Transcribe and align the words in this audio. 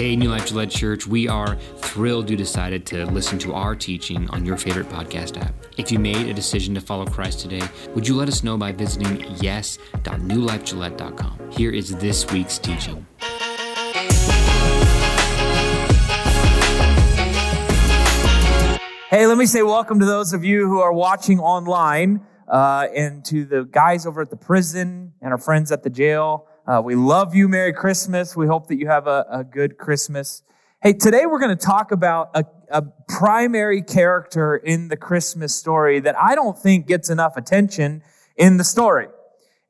Hey, 0.00 0.16
New 0.16 0.30
Life 0.30 0.46
Gillette 0.46 0.70
Church, 0.70 1.06
we 1.06 1.28
are 1.28 1.56
thrilled 1.76 2.30
you 2.30 2.36
decided 2.38 2.86
to 2.86 3.04
listen 3.04 3.38
to 3.40 3.52
our 3.52 3.76
teaching 3.76 4.30
on 4.30 4.46
your 4.46 4.56
favorite 4.56 4.88
podcast 4.88 5.38
app. 5.38 5.54
If 5.76 5.92
you 5.92 5.98
made 5.98 6.26
a 6.26 6.32
decision 6.32 6.74
to 6.76 6.80
follow 6.80 7.04
Christ 7.04 7.40
today, 7.40 7.60
would 7.94 8.08
you 8.08 8.16
let 8.16 8.26
us 8.26 8.42
know 8.42 8.56
by 8.56 8.72
visiting 8.72 9.20
yes.newlifegillette.com? 9.42 11.50
Here 11.50 11.70
is 11.70 11.94
this 11.96 12.26
week's 12.32 12.56
teaching. 12.56 13.06
Hey, 19.10 19.26
let 19.26 19.36
me 19.36 19.44
say 19.44 19.60
welcome 19.60 20.00
to 20.00 20.06
those 20.06 20.32
of 20.32 20.42
you 20.42 20.66
who 20.66 20.80
are 20.80 20.94
watching 20.94 21.40
online 21.40 22.22
uh, 22.48 22.86
and 22.96 23.22
to 23.26 23.44
the 23.44 23.64
guys 23.64 24.06
over 24.06 24.22
at 24.22 24.30
the 24.30 24.36
prison 24.36 25.12
and 25.20 25.32
our 25.32 25.38
friends 25.38 25.70
at 25.70 25.82
the 25.82 25.90
jail. 25.90 26.46
Uh, 26.70 26.80
we 26.80 26.94
love 26.94 27.34
you. 27.34 27.48
Merry 27.48 27.72
Christmas. 27.72 28.36
We 28.36 28.46
hope 28.46 28.68
that 28.68 28.78
you 28.78 28.86
have 28.86 29.08
a, 29.08 29.26
a 29.28 29.42
good 29.42 29.76
Christmas. 29.76 30.44
Hey, 30.80 30.92
today 30.92 31.26
we're 31.26 31.40
going 31.40 31.56
to 31.56 31.66
talk 31.66 31.90
about 31.90 32.30
a, 32.32 32.44
a, 32.68 32.82
primary 33.08 33.82
character 33.82 34.54
in 34.54 34.86
the 34.86 34.96
Christmas 34.96 35.52
story 35.52 35.98
that 35.98 36.16
I 36.16 36.36
don't 36.36 36.56
think 36.56 36.86
gets 36.86 37.10
enough 37.10 37.36
attention 37.36 38.04
in 38.36 38.56
the 38.56 38.62
story. 38.62 39.08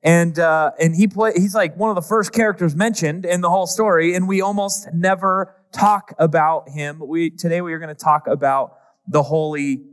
And, 0.03 0.39
uh, 0.39 0.73
and 0.79 0.95
he 0.95 1.09
play, 1.09 1.33
he's 1.35 1.55
like 1.55 1.75
one 1.75 1.89
of 1.89 1.97
the 1.97 2.07
first 2.07 2.33
characters 2.33 2.77
mentioned 2.77 3.25
in 3.25 3.41
the 3.41 3.49
whole 3.49 3.67
story, 3.67 4.15
and 4.15 4.29
we 4.29 4.43
almost 4.43 4.93
never 4.93 5.57
talk 5.73 6.13
about 6.19 6.69
him. 6.69 7.01
We, 7.03 7.31
today 7.31 7.63
we 7.63 7.73
are 7.73 7.79
going 7.79 7.97
to 7.97 8.05
talk 8.05 8.27
about 8.27 8.77
the 9.09 9.23
Holy 9.23 9.87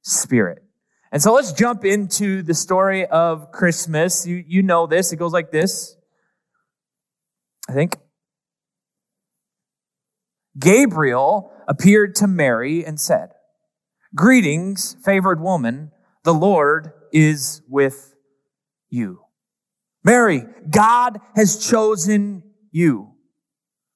Spirit. 0.00 0.62
And 1.12 1.20
so 1.20 1.34
let's 1.34 1.52
jump 1.52 1.84
into 1.84 2.42
the 2.42 2.54
story 2.54 3.04
of 3.04 3.52
Christmas. 3.52 4.26
You, 4.26 4.42
you 4.46 4.62
know 4.62 4.86
this. 4.86 5.12
It 5.12 5.16
goes 5.16 5.34
like 5.34 5.50
this. 5.50 5.98
I 7.68 7.72
think. 7.72 7.98
Gabriel 10.58 11.52
appeared 11.66 12.14
to 12.16 12.26
Mary 12.26 12.84
and 12.84 13.00
said, 13.00 13.30
Greetings, 14.14 14.96
favored 15.04 15.40
woman, 15.40 15.90
the 16.22 16.34
Lord 16.34 16.92
is 17.12 17.62
with 17.68 18.14
you. 18.90 19.20
Mary, 20.04 20.44
God 20.70 21.18
has 21.34 21.66
chosen 21.66 22.42
you. 22.70 23.12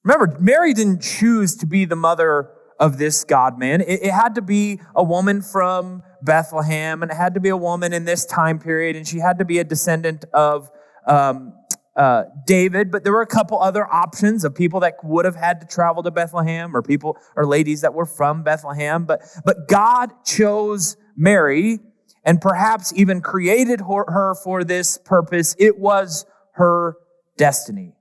Remember, 0.03 0.37
Mary 0.39 0.73
didn't 0.73 1.01
choose 1.01 1.55
to 1.57 1.65
be 1.65 1.85
the 1.85 1.95
mother 1.95 2.51
of 2.79 2.97
this 2.97 3.23
God 3.23 3.59
man. 3.59 3.81
It, 3.81 4.03
it, 4.03 4.11
had 4.11 4.35
to 4.35 4.41
be 4.41 4.79
a 4.95 5.03
woman 5.03 5.41
from 5.41 6.01
Bethlehem, 6.21 7.03
and 7.03 7.11
it 7.11 7.15
had 7.15 7.33
to 7.33 7.39
be 7.39 7.49
a 7.49 7.57
woman 7.57 7.93
in 7.93 8.05
this 8.05 8.25
time 8.25 8.57
period, 8.59 8.95
and 8.95 9.07
she 9.07 9.19
had 9.19 9.37
to 9.39 9.45
be 9.45 9.59
a 9.59 9.63
descendant 9.63 10.25
of 10.33 10.71
um, 11.05 11.53
uh, 11.99 12.23
David. 12.47 12.91
But 12.91 13.03
there 13.03 13.11
were 13.11 13.21
a 13.21 13.27
couple 13.27 13.59
other 13.61 13.85
options 13.85 14.45
of 14.45 14.55
people 14.55 14.79
that 14.79 14.95
would 15.03 15.25
have 15.25 15.35
had 15.35 15.59
to 15.59 15.67
travel 15.67 16.01
to 16.03 16.11
Bethlehem, 16.11 16.75
or 16.75 16.81
people 16.81 17.17
or 17.35 17.45
ladies 17.45 17.81
that 17.81 17.93
were 17.93 18.05
from 18.05 18.41
Bethlehem. 18.41 19.05
But 19.05 19.21
but 19.43 19.67
God 19.67 20.11
chose 20.25 20.95
Mary, 21.17 21.79
and 22.23 22.39
perhaps 22.41 22.93
even 22.95 23.21
created 23.21 23.81
her, 23.81 24.33
for 24.33 24.63
this 24.63 24.97
purpose. 24.97 25.55
It 25.59 25.77
was 25.77 26.25
her 26.53 26.95
destiny. 27.37 27.95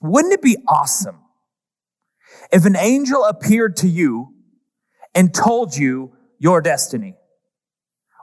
Wouldn't 0.00 0.32
it 0.32 0.40
be 0.40 0.56
awesome 0.68 1.18
if 2.52 2.64
an 2.64 2.76
angel 2.76 3.24
appeared 3.24 3.76
to 3.78 3.88
you 3.88 4.34
and 5.14 5.34
told 5.34 5.76
you 5.76 6.12
your 6.38 6.62
destiny? 6.62 7.16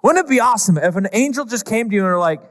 Wouldn't 0.02 0.26
it 0.26 0.30
be 0.30 0.40
awesome 0.40 0.78
if 0.78 0.96
an 0.96 1.08
angel 1.12 1.44
just 1.46 1.66
came 1.66 1.90
to 1.90 1.96
you 1.96 2.02
and 2.02 2.10
were 2.10 2.20
like, 2.20 2.42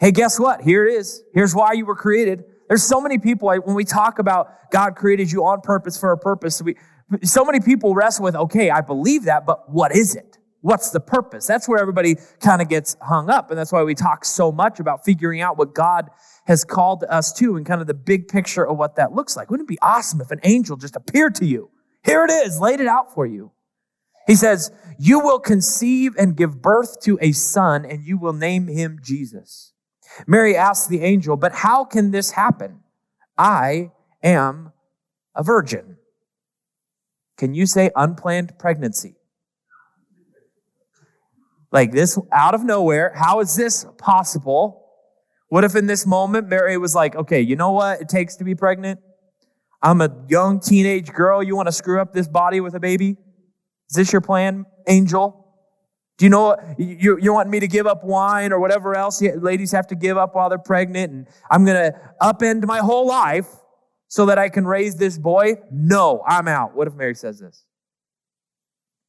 hey, 0.00 0.10
guess 0.10 0.40
what? 0.40 0.62
Here 0.62 0.86
it 0.86 0.94
is. 0.94 1.22
Here's 1.32 1.54
why 1.54 1.72
you 1.72 1.84
were 1.84 1.94
created. 1.94 2.44
There's 2.68 2.82
so 2.82 3.00
many 3.00 3.18
people, 3.18 3.48
when 3.48 3.76
we 3.76 3.84
talk 3.84 4.18
about 4.18 4.70
God 4.70 4.96
created 4.96 5.30
you 5.30 5.44
on 5.44 5.60
purpose 5.60 5.98
for 5.98 6.12
a 6.12 6.18
purpose, 6.18 6.62
we, 6.62 6.76
so 7.22 7.44
many 7.44 7.60
people 7.60 7.94
wrestle 7.94 8.24
with, 8.24 8.34
okay, 8.34 8.70
I 8.70 8.80
believe 8.80 9.24
that, 9.24 9.44
but 9.44 9.70
what 9.70 9.94
is 9.94 10.14
it? 10.14 10.38
What's 10.62 10.90
the 10.90 11.00
purpose? 11.00 11.46
That's 11.46 11.68
where 11.68 11.78
everybody 11.78 12.16
kind 12.40 12.60
of 12.60 12.68
gets 12.68 12.96
hung 13.00 13.30
up. 13.30 13.50
And 13.50 13.58
that's 13.58 13.72
why 13.72 13.82
we 13.82 13.94
talk 13.94 14.24
so 14.24 14.52
much 14.52 14.78
about 14.78 15.04
figuring 15.04 15.40
out 15.40 15.56
what 15.56 15.74
God 15.74 16.10
has 16.46 16.64
called 16.64 17.04
us 17.08 17.32
to 17.34 17.56
and 17.56 17.64
kind 17.64 17.80
of 17.80 17.86
the 17.86 17.94
big 17.94 18.28
picture 18.28 18.66
of 18.66 18.76
what 18.76 18.96
that 18.96 19.12
looks 19.12 19.36
like. 19.36 19.50
Wouldn't 19.50 19.68
it 19.68 19.72
be 19.72 19.78
awesome 19.80 20.20
if 20.20 20.30
an 20.30 20.40
angel 20.42 20.76
just 20.76 20.96
appeared 20.96 21.34
to 21.36 21.46
you? 21.46 21.70
Here 22.04 22.24
it 22.24 22.30
is, 22.30 22.60
laid 22.60 22.80
it 22.80 22.86
out 22.86 23.14
for 23.14 23.26
you. 23.26 23.52
He 24.26 24.34
says, 24.34 24.70
You 24.98 25.20
will 25.20 25.40
conceive 25.40 26.14
and 26.18 26.36
give 26.36 26.62
birth 26.62 27.00
to 27.02 27.18
a 27.20 27.32
son, 27.32 27.84
and 27.84 28.04
you 28.04 28.18
will 28.18 28.32
name 28.32 28.68
him 28.68 28.98
Jesus. 29.02 29.69
Mary 30.26 30.56
asked 30.56 30.88
the 30.88 31.02
angel, 31.02 31.36
But 31.36 31.52
how 31.52 31.84
can 31.84 32.10
this 32.10 32.32
happen? 32.32 32.80
I 33.38 33.92
am 34.22 34.72
a 35.34 35.42
virgin. 35.42 35.96
Can 37.36 37.54
you 37.54 37.66
say 37.66 37.90
unplanned 37.96 38.58
pregnancy? 38.58 39.16
Like 41.72 41.92
this 41.92 42.18
out 42.32 42.54
of 42.54 42.64
nowhere. 42.64 43.12
How 43.14 43.40
is 43.40 43.56
this 43.56 43.86
possible? 43.96 44.84
What 45.48 45.64
if 45.64 45.74
in 45.74 45.86
this 45.86 46.06
moment 46.06 46.48
Mary 46.48 46.76
was 46.76 46.94
like, 46.94 47.16
okay, 47.16 47.40
you 47.40 47.56
know 47.56 47.72
what 47.72 48.02
it 48.02 48.08
takes 48.08 48.36
to 48.36 48.44
be 48.44 48.54
pregnant? 48.54 49.00
I'm 49.82 50.00
a 50.00 50.10
young 50.28 50.60
teenage 50.60 51.12
girl. 51.12 51.42
You 51.42 51.56
want 51.56 51.68
to 51.68 51.72
screw 51.72 52.00
up 52.00 52.12
this 52.12 52.28
body 52.28 52.60
with 52.60 52.74
a 52.74 52.80
baby? 52.80 53.16
Is 53.88 53.96
this 53.96 54.12
your 54.12 54.20
plan, 54.20 54.66
angel? 54.86 55.39
Do 56.20 56.26
you 56.26 56.30
know 56.30 56.58
you, 56.76 57.18
you 57.18 57.32
want 57.32 57.48
me 57.48 57.60
to 57.60 57.66
give 57.66 57.86
up 57.86 58.04
wine 58.04 58.52
or 58.52 58.60
whatever 58.60 58.94
else 58.94 59.22
ladies 59.22 59.72
have 59.72 59.86
to 59.86 59.94
give 59.94 60.18
up 60.18 60.34
while 60.34 60.50
they're 60.50 60.58
pregnant? 60.58 61.10
And 61.10 61.26
I'm 61.50 61.64
going 61.64 61.92
to 61.92 61.98
upend 62.20 62.66
my 62.66 62.80
whole 62.80 63.06
life 63.06 63.48
so 64.06 64.26
that 64.26 64.36
I 64.36 64.50
can 64.50 64.66
raise 64.66 64.96
this 64.96 65.16
boy? 65.16 65.54
No, 65.72 66.22
I'm 66.28 66.46
out. 66.46 66.76
What 66.76 66.88
if 66.88 66.94
Mary 66.94 67.14
says 67.14 67.38
this? 67.38 67.64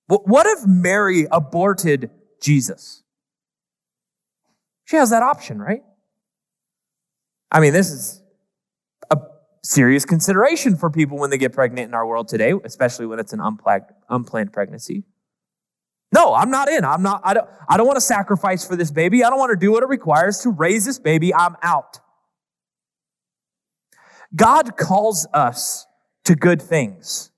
What 0.08 0.46
if 0.48 0.66
Mary 0.66 1.28
aborted 1.30 2.12
Jesus? 2.42 3.04
She 4.86 4.96
has 4.96 5.10
that 5.10 5.22
option, 5.22 5.60
right? 5.60 5.82
I 7.52 7.60
mean, 7.60 7.74
this 7.74 7.92
is 7.92 8.24
a 9.10 9.18
serious 9.64 10.06
consideration 10.06 10.78
for 10.78 10.90
people 10.90 11.18
when 11.18 11.30
they 11.30 11.38
get 11.38 11.52
pregnant 11.52 11.90
in 11.90 11.94
our 11.94 12.08
world 12.08 12.30
today, 12.30 12.54
especially 12.64 13.06
when 13.06 13.20
it's 13.20 13.34
an 13.34 13.42
unplanned, 13.42 13.84
unplanned 14.08 14.54
pregnancy. 14.54 15.04
No, 16.14 16.34
I'm 16.34 16.52
not 16.52 16.68
in. 16.68 16.84
I'm 16.84 17.02
not, 17.02 17.22
I 17.24 17.34
don't, 17.34 17.50
I 17.70 17.78
don't 17.78 17.88
want 17.88 17.98
to 17.98 18.02
sacrifice 18.02 18.68
for 18.68 18.76
this 18.76 18.92
baby. 18.92 19.24
I 19.24 19.30
don't 19.30 19.40
want 19.40 19.52
to 19.52 19.58
do 19.58 19.72
what 19.72 19.82
it 19.82 19.90
requires 19.90 20.40
to 20.40 20.50
raise 20.50 20.86
this 20.86 21.00
baby. 21.00 21.34
I'm 21.34 21.56
out. 21.62 22.00
God 24.36 24.78
calls 24.78 25.26
us 25.34 25.88
to 26.26 26.36
good 26.36 26.62
things. 26.62 27.32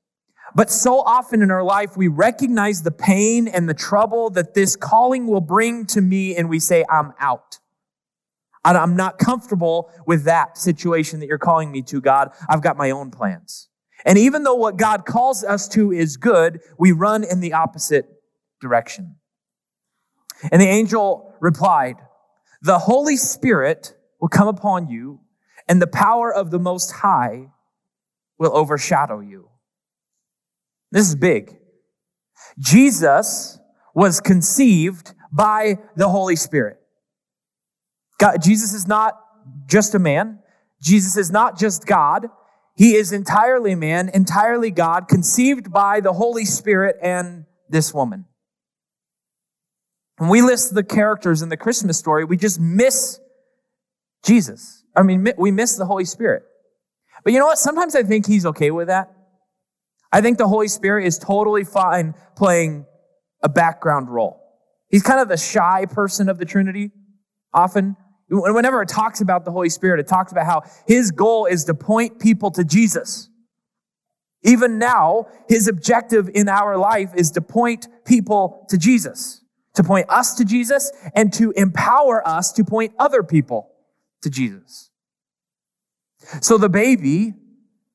But 0.56 0.70
so 0.70 1.00
often 1.00 1.42
in 1.42 1.50
our 1.50 1.64
life, 1.64 1.98
we 1.98 2.08
recognize 2.08 2.84
the 2.84 2.92
pain 2.92 3.48
and 3.48 3.68
the 3.68 3.74
trouble 3.74 4.30
that 4.32 4.54
this 4.54 4.76
calling 4.76 5.26
will 5.26 5.42
bring 5.42 5.86
to 5.88 6.02
me, 6.02 6.36
and 6.36 6.48
we 6.48 6.60
say, 6.60 6.86
I'm 6.90 7.14
out. 7.20 7.60
I'm 8.64 8.96
not 8.96 9.18
comfortable 9.18 9.92
with 10.06 10.24
that 10.26 10.58
situation 10.58 11.20
that 11.20 11.28
you're 11.28 11.38
calling 11.38 11.72
me 11.72 11.82
to, 11.84 12.00
God. 12.00 12.32
I've 12.48 12.62
got 12.62 12.78
my 12.78 12.92
own 12.92 13.12
plans. 13.12 13.68
And 14.06 14.18
even 14.18 14.44
though 14.44 14.56
what 14.56 14.78
God 14.78 15.06
calls 15.06 15.44
us 15.44 15.68
to 15.70 15.92
is 15.92 16.18
good, 16.18 16.60
we 16.78 16.92
run 16.92 17.24
in 17.24 17.40
the 17.40 17.54
opposite 17.54 18.13
direction. 18.64 19.18
And 20.52 20.60
the 20.62 20.68
angel 20.68 21.36
replied, 21.40 21.98
The 22.62 22.80
Holy 22.80 23.18
Spirit 23.18 23.96
will 24.20 24.30
come 24.30 24.48
upon 24.48 24.90
you, 24.90 25.20
and 25.68 25.82
the 25.82 25.88
power 25.88 26.34
of 26.34 26.50
the 26.50 26.60
Most 26.60 26.92
High 26.92 27.50
will 28.40 28.56
overshadow 28.56 29.20
you. 29.20 29.50
This 30.92 31.08
is 31.08 31.16
big. 31.16 31.56
Jesus 32.58 33.60
was 33.94 34.20
conceived 34.20 35.14
by 35.32 35.80
the 35.96 36.10
Holy 36.10 36.36
Spirit. 36.36 36.80
God, 38.20 38.42
Jesus 38.42 38.74
is 38.74 38.88
not 38.88 39.20
just 39.68 39.94
a 39.96 40.00
man. 40.00 40.40
Jesus 40.82 41.18
is 41.18 41.32
not 41.32 41.58
just 41.58 41.86
God. 41.86 42.28
He 42.76 42.96
is 42.96 43.12
entirely 43.12 43.76
man, 43.76 44.10
entirely 44.10 44.72
God, 44.72 45.08
conceived 45.08 45.72
by 45.72 46.00
the 46.00 46.14
Holy 46.14 46.46
Spirit 46.46 46.98
and 47.02 47.46
this 47.70 47.94
woman. 47.94 48.26
When 50.18 50.30
we 50.30 50.42
list 50.42 50.74
the 50.74 50.84
characters 50.84 51.42
in 51.42 51.50
the 51.50 51.58
Christmas 51.58 51.98
story, 51.98 52.26
we 52.26 52.38
just 52.38 52.60
miss 52.60 53.20
Jesus. 54.24 54.84
I 54.96 55.04
mean, 55.04 55.28
we 55.38 55.52
miss 55.52 55.76
the 55.76 55.86
Holy 55.86 56.06
Spirit. 56.06 56.44
But 57.24 57.34
you 57.34 57.40
know 57.40 57.46
what? 57.46 57.58
Sometimes 57.58 57.96
I 57.96 58.04
think 58.04 58.28
he's 58.28 58.46
okay 58.46 58.72
with 58.72 58.88
that. 58.88 59.12
I 60.12 60.22
think 60.22 60.38
the 60.38 60.48
Holy 60.48 60.68
Spirit 60.68 61.06
is 61.06 61.18
totally 61.18 61.64
fine 61.64 62.14
playing 62.36 62.86
a 63.42 63.50
background 63.50 64.10
role. 64.10 64.40
He's 64.90 65.02
kind 65.02 65.20
of 65.20 65.28
the 65.28 65.38
shy 65.38 65.86
person 65.90 66.30
of 66.30 66.38
the 66.38 66.46
Trinity, 66.46 66.92
often. 67.54 67.96
Whenever 68.30 68.82
it 68.82 68.90
talks 68.90 69.22
about 69.22 69.46
the 69.46 69.52
Holy 69.52 69.70
Spirit, 69.70 70.00
it 70.00 70.08
talks 70.08 70.32
about 70.32 70.46
how 70.46 70.62
his 70.88 71.12
goal 71.12 71.46
is 71.46 71.66
to 71.66 71.74
point 71.74 72.20
people 72.20 72.52
to 72.52 72.64
Jesus. 72.64 73.30
Even 74.44 74.78
now, 74.78 75.28
his 75.48 75.68
objective 75.68 76.30
in 76.34 76.50
our 76.50 76.78
life 76.78 77.12
is 77.16 77.32
to 77.32 77.42
point 77.42 77.88
people 78.06 78.66
to 78.70 78.78
Jesus, 78.78 79.43
to 79.76 79.84
point 79.84 80.06
us 80.10 80.36
to 80.36 80.46
Jesus, 80.46 80.92
and 81.16 81.34
to 81.34 81.52
empower 81.52 82.26
us 82.28 82.52
to 82.54 82.64
point 82.64 82.94
other 83.00 83.24
people 83.24 83.72
to 84.22 84.30
Jesus. 84.30 84.92
So 86.42 86.58
the 86.58 86.70
baby 86.70 87.34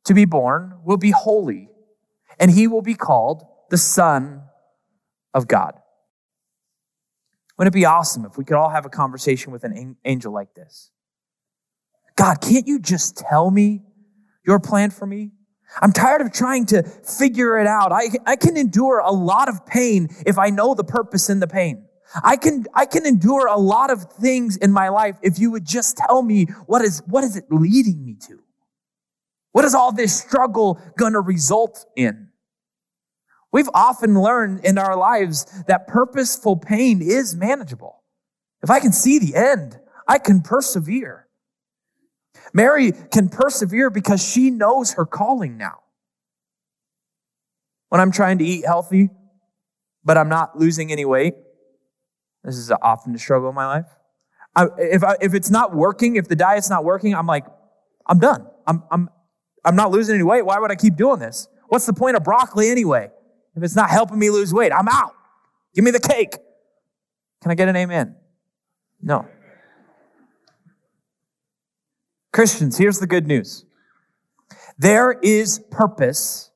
to 0.04 0.14
be 0.14 0.25
born 0.25 0.80
will 0.84 0.96
be 0.96 1.10
holy, 1.10 1.69
and 2.38 2.50
he 2.50 2.66
will 2.66 2.82
be 2.82 2.94
called 2.94 3.44
the 3.70 3.78
Son 3.78 4.42
of 5.34 5.46
God. 5.46 5.75
Wouldn't 7.56 7.75
it 7.75 7.78
be 7.78 7.84
awesome 7.84 8.25
if 8.25 8.38
we 8.38 8.44
could 8.44 8.56
all 8.56 8.70
have 8.70 8.86
a 8.86 8.90
conversation 8.90 9.52
with 9.52 9.64
an 9.64 9.96
angel 10.04 10.32
like 10.32 10.54
this? 10.54 10.90
God, 12.16 12.40
can't 12.40 12.66
you 12.66 12.80
just 12.80 13.16
tell 13.16 13.50
me 13.50 13.82
your 14.44 14.58
plan 14.58 14.90
for 14.90 15.06
me? 15.06 15.32
I'm 15.80 15.92
tired 15.92 16.20
of 16.20 16.32
trying 16.32 16.66
to 16.66 16.82
figure 16.82 17.58
it 17.58 17.66
out. 17.66 17.92
I, 17.92 18.08
I 18.26 18.36
can 18.36 18.56
endure 18.56 18.98
a 19.00 19.10
lot 19.12 19.48
of 19.48 19.66
pain 19.66 20.08
if 20.26 20.38
I 20.38 20.50
know 20.50 20.74
the 20.74 20.84
purpose 20.84 21.28
in 21.30 21.40
the 21.40 21.46
pain. 21.46 21.84
I 22.24 22.36
can, 22.36 22.66
I 22.74 22.86
can 22.86 23.04
endure 23.04 23.46
a 23.46 23.58
lot 23.58 23.90
of 23.90 24.10
things 24.14 24.56
in 24.56 24.72
my 24.72 24.88
life 24.88 25.16
if 25.22 25.38
you 25.38 25.50
would 25.50 25.66
just 25.66 25.96
tell 25.96 26.22
me 26.22 26.46
what 26.66 26.82
is, 26.82 27.02
what 27.06 27.22
is 27.22 27.36
it 27.36 27.44
leading 27.50 28.04
me 28.04 28.16
to? 28.28 28.40
What 29.52 29.64
is 29.64 29.74
all 29.74 29.92
this 29.92 30.18
struggle 30.18 30.80
going 30.96 31.12
to 31.12 31.20
result 31.20 31.84
in? 31.96 32.28
We've 33.52 33.68
often 33.74 34.20
learned 34.20 34.64
in 34.64 34.78
our 34.78 34.96
lives 34.96 35.46
that 35.66 35.86
purposeful 35.86 36.56
pain 36.56 37.00
is 37.02 37.34
manageable. 37.34 38.02
If 38.62 38.70
I 38.70 38.80
can 38.80 38.92
see 38.92 39.18
the 39.18 39.34
end, 39.34 39.78
I 40.06 40.18
can 40.18 40.42
persevere. 40.42 41.27
Mary 42.52 42.92
can 43.12 43.28
persevere 43.28 43.90
because 43.90 44.22
she 44.22 44.50
knows 44.50 44.92
her 44.94 45.04
calling 45.04 45.56
now. 45.56 45.80
When 47.88 48.00
I'm 48.00 48.10
trying 48.10 48.38
to 48.38 48.44
eat 48.44 48.66
healthy, 48.66 49.10
but 50.04 50.18
I'm 50.18 50.28
not 50.28 50.58
losing 50.58 50.92
any 50.92 51.04
weight, 51.04 51.34
this 52.44 52.56
is 52.56 52.70
often 52.70 53.14
a 53.14 53.18
struggle 53.18 53.48
in 53.48 53.54
my 53.54 53.66
life. 53.66 53.86
I, 54.54 54.66
if, 54.78 55.04
I, 55.04 55.16
if 55.20 55.34
it's 55.34 55.50
not 55.50 55.74
working, 55.74 56.16
if 56.16 56.28
the 56.28 56.36
diet's 56.36 56.70
not 56.70 56.84
working, 56.84 57.14
I'm 57.14 57.26
like, 57.26 57.46
I'm 58.06 58.18
done. 58.18 58.46
I'm, 58.66 58.82
I'm, 58.90 59.10
I'm 59.64 59.76
not 59.76 59.90
losing 59.90 60.14
any 60.14 60.24
weight. 60.24 60.44
Why 60.44 60.58
would 60.58 60.70
I 60.70 60.76
keep 60.76 60.96
doing 60.96 61.18
this? 61.18 61.48
What's 61.68 61.86
the 61.86 61.92
point 61.92 62.16
of 62.16 62.24
broccoli 62.24 62.70
anyway? 62.70 63.10
If 63.54 63.62
it's 63.62 63.76
not 63.76 63.90
helping 63.90 64.18
me 64.18 64.30
lose 64.30 64.52
weight, 64.54 64.72
I'm 64.72 64.88
out. 64.88 65.14
Give 65.74 65.84
me 65.84 65.90
the 65.90 66.00
cake. 66.00 66.32
Can 67.42 67.50
I 67.50 67.54
get 67.54 67.68
an 67.68 67.76
amen? 67.76 68.16
No. 69.00 69.26
Christians, 72.38 72.79
here's 72.79 73.00
the 73.00 73.08
good 73.08 73.26
news 73.26 73.64
there 74.79 75.11
is 75.11 75.58
purpose 75.73 76.52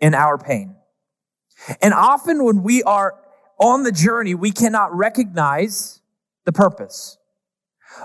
in 0.00 0.14
our 0.14 0.38
pain. 0.38 0.74
And 1.82 1.92
often 1.92 2.42
when 2.42 2.62
we 2.62 2.82
are 2.84 3.20
on 3.60 3.82
the 3.82 3.92
journey, 3.92 4.34
we 4.34 4.50
cannot 4.50 4.96
recognize 4.96 6.00
the 6.46 6.54
purpose. 6.54 7.18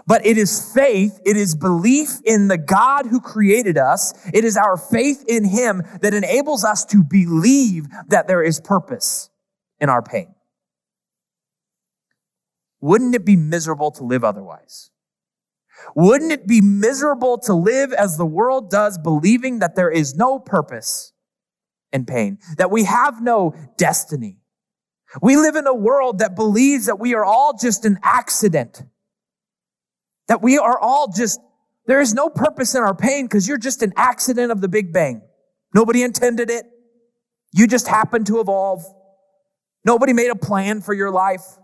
But 0.06 0.25
it 0.25 0.38
is 0.38 0.74
faith, 0.74 1.22
it 1.25 1.38
is 1.38 1.56
belief 1.56 2.19
in 2.25 2.50
the 2.50 2.57
God 2.57 3.06
who 3.06 3.22
created 3.22 3.78
us, 3.78 4.13
it 4.33 4.44
is 4.44 4.57
our 4.57 4.75
faith 4.75 5.24
in 5.25 5.45
Him 5.45 5.83
that 6.01 6.13
enables 6.13 6.66
us 6.66 6.83
to 6.88 7.01
believe 7.01 7.88
that 8.10 8.28
there 8.28 8.44
is 8.44 8.60
purpose 8.60 9.30
in 9.80 9.88
our 9.88 10.01
pain. 10.01 10.36
Wouldn't 12.81 13.16
it 13.16 13.24
be 13.24 13.38
miserable 13.38 13.92
to 13.92 14.04
live 14.04 14.25
otherwise? 14.25 14.92
Wouldn't 15.95 16.31
it 16.31 16.48
be 16.48 16.62
miserable 16.62 17.38
to 17.39 17.54
live 17.54 17.94
as 17.94 18.18
the 18.18 18.25
world 18.25 18.69
does, 18.69 18.98
believing 18.98 19.60
that 19.60 19.75
there 19.75 19.89
is 19.89 20.16
no 20.16 20.39
purpose 20.39 21.13
in 21.92 22.06
pain, 22.06 22.39
that 22.57 22.72
we 22.72 22.86
have 22.86 23.22
no 23.22 23.56
destiny? 23.78 24.38
We 25.22 25.36
live 25.36 25.56
in 25.56 25.68
a 25.68 25.74
world 25.74 26.19
that 26.19 26.36
believes 26.36 26.86
that 26.86 27.00
we 27.00 27.13
are 27.16 27.25
all 27.25 27.57
just 27.57 27.83
an 27.83 28.00
accident, 28.04 28.83
that 30.28 30.42
we 30.42 30.57
are 30.57 30.80
all 30.80 31.12
just, 31.12 31.39
there 31.86 32.00
is 32.00 32.13
no 32.13 32.30
purpose 32.30 32.75
in 32.75 32.81
our 32.81 32.95
pain 32.95 33.25
because 33.25 33.48
you're 33.48 33.57
just 33.57 33.81
an 33.81 33.92
accident 33.98 34.51
of 34.51 34.62
the 34.62 34.69
Big 34.69 34.94
Bang. 34.94 35.22
Nobody 35.74 36.04
intended 36.04 36.50
it. 36.50 36.66
You 37.54 37.68
just 37.68 37.88
happened 37.88 38.28
to 38.28 38.39
evolve. 38.39 38.83
Nobody 39.83 40.13
made 40.13 40.30
a 40.30 40.36
plan 40.36 40.80
for 40.80 40.94
your 40.94 41.12
life. 41.12 41.57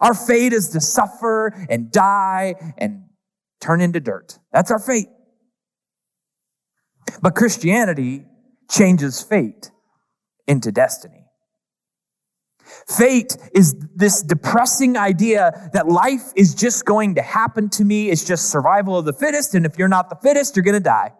Our 0.00 0.14
fate 0.14 0.52
is 0.52 0.70
to 0.70 0.80
suffer 0.80 1.48
and 1.68 1.92
die 1.92 2.54
and 2.78 3.04
turn 3.60 3.80
into 3.80 4.00
dirt. 4.00 4.38
That's 4.52 4.70
our 4.70 4.78
fate. 4.78 5.08
But 7.22 7.34
Christianity 7.34 8.24
changes 8.70 9.22
fate 9.22 9.70
into 10.46 10.72
destiny. 10.72 11.26
Fate 12.86 13.36
is 13.52 13.74
this 13.94 14.22
depressing 14.22 14.96
idea 14.96 15.70
that 15.72 15.88
life 15.88 16.32
is 16.36 16.54
just 16.54 16.84
going 16.84 17.16
to 17.16 17.22
happen 17.22 17.68
to 17.70 17.84
me. 17.84 18.10
It's 18.10 18.24
just 18.24 18.50
survival 18.50 18.96
of 18.96 19.04
the 19.04 19.12
fittest. 19.12 19.54
And 19.54 19.66
if 19.66 19.76
you're 19.78 19.88
not 19.88 20.08
the 20.08 20.16
fittest, 20.16 20.56
you're 20.56 20.64
going 20.64 20.74
to 20.74 20.80
die. 20.80 21.12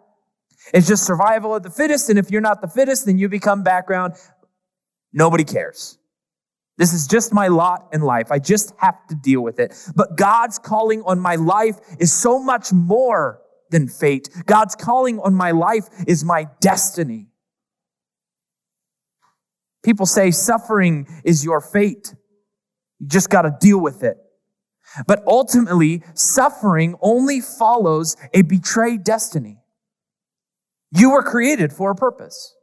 It's 0.73 0.87
just 0.87 1.05
survival 1.05 1.55
of 1.55 1.63
the 1.63 1.69
fittest. 1.69 2.09
And 2.09 2.17
if 2.17 2.31
you're 2.31 2.41
not 2.41 2.61
the 2.61 2.67
fittest, 2.67 3.05
then 3.05 3.17
you 3.17 3.27
become 3.27 3.63
background. 3.63 4.13
Nobody 5.11 5.43
cares. 5.43 5.97
This 6.77 6.93
is 6.93 7.07
just 7.07 7.33
my 7.33 7.47
lot 7.47 7.89
in 7.93 8.01
life. 8.01 8.31
I 8.31 8.39
just 8.39 8.73
have 8.77 9.05
to 9.07 9.15
deal 9.15 9.41
with 9.41 9.59
it. 9.59 9.75
But 9.95 10.17
God's 10.17 10.57
calling 10.57 11.03
on 11.03 11.19
my 11.19 11.35
life 11.35 11.75
is 11.99 12.11
so 12.13 12.39
much 12.39 12.71
more 12.71 13.41
than 13.69 13.87
fate. 13.87 14.29
God's 14.45 14.75
calling 14.75 15.19
on 15.19 15.33
my 15.33 15.51
life 15.51 15.85
is 16.07 16.23
my 16.23 16.47
destiny. 16.59 17.27
People 19.83 20.05
say 20.05 20.31
suffering 20.31 21.07
is 21.23 21.43
your 21.43 21.59
fate. 21.59 22.13
You 22.99 23.07
just 23.07 23.29
got 23.29 23.43
to 23.43 23.55
deal 23.59 23.79
with 23.79 24.03
it. 24.03 24.17
But 25.07 25.23
ultimately, 25.25 26.03
suffering 26.13 26.95
only 27.01 27.39
follows 27.41 28.17
a 28.33 28.41
betrayed 28.41 29.03
destiny. 29.03 29.57
You 30.91 31.11
were 31.11 31.23
created 31.23 31.71
for 31.71 31.91
a 31.91 31.95
purpose. 31.95 32.55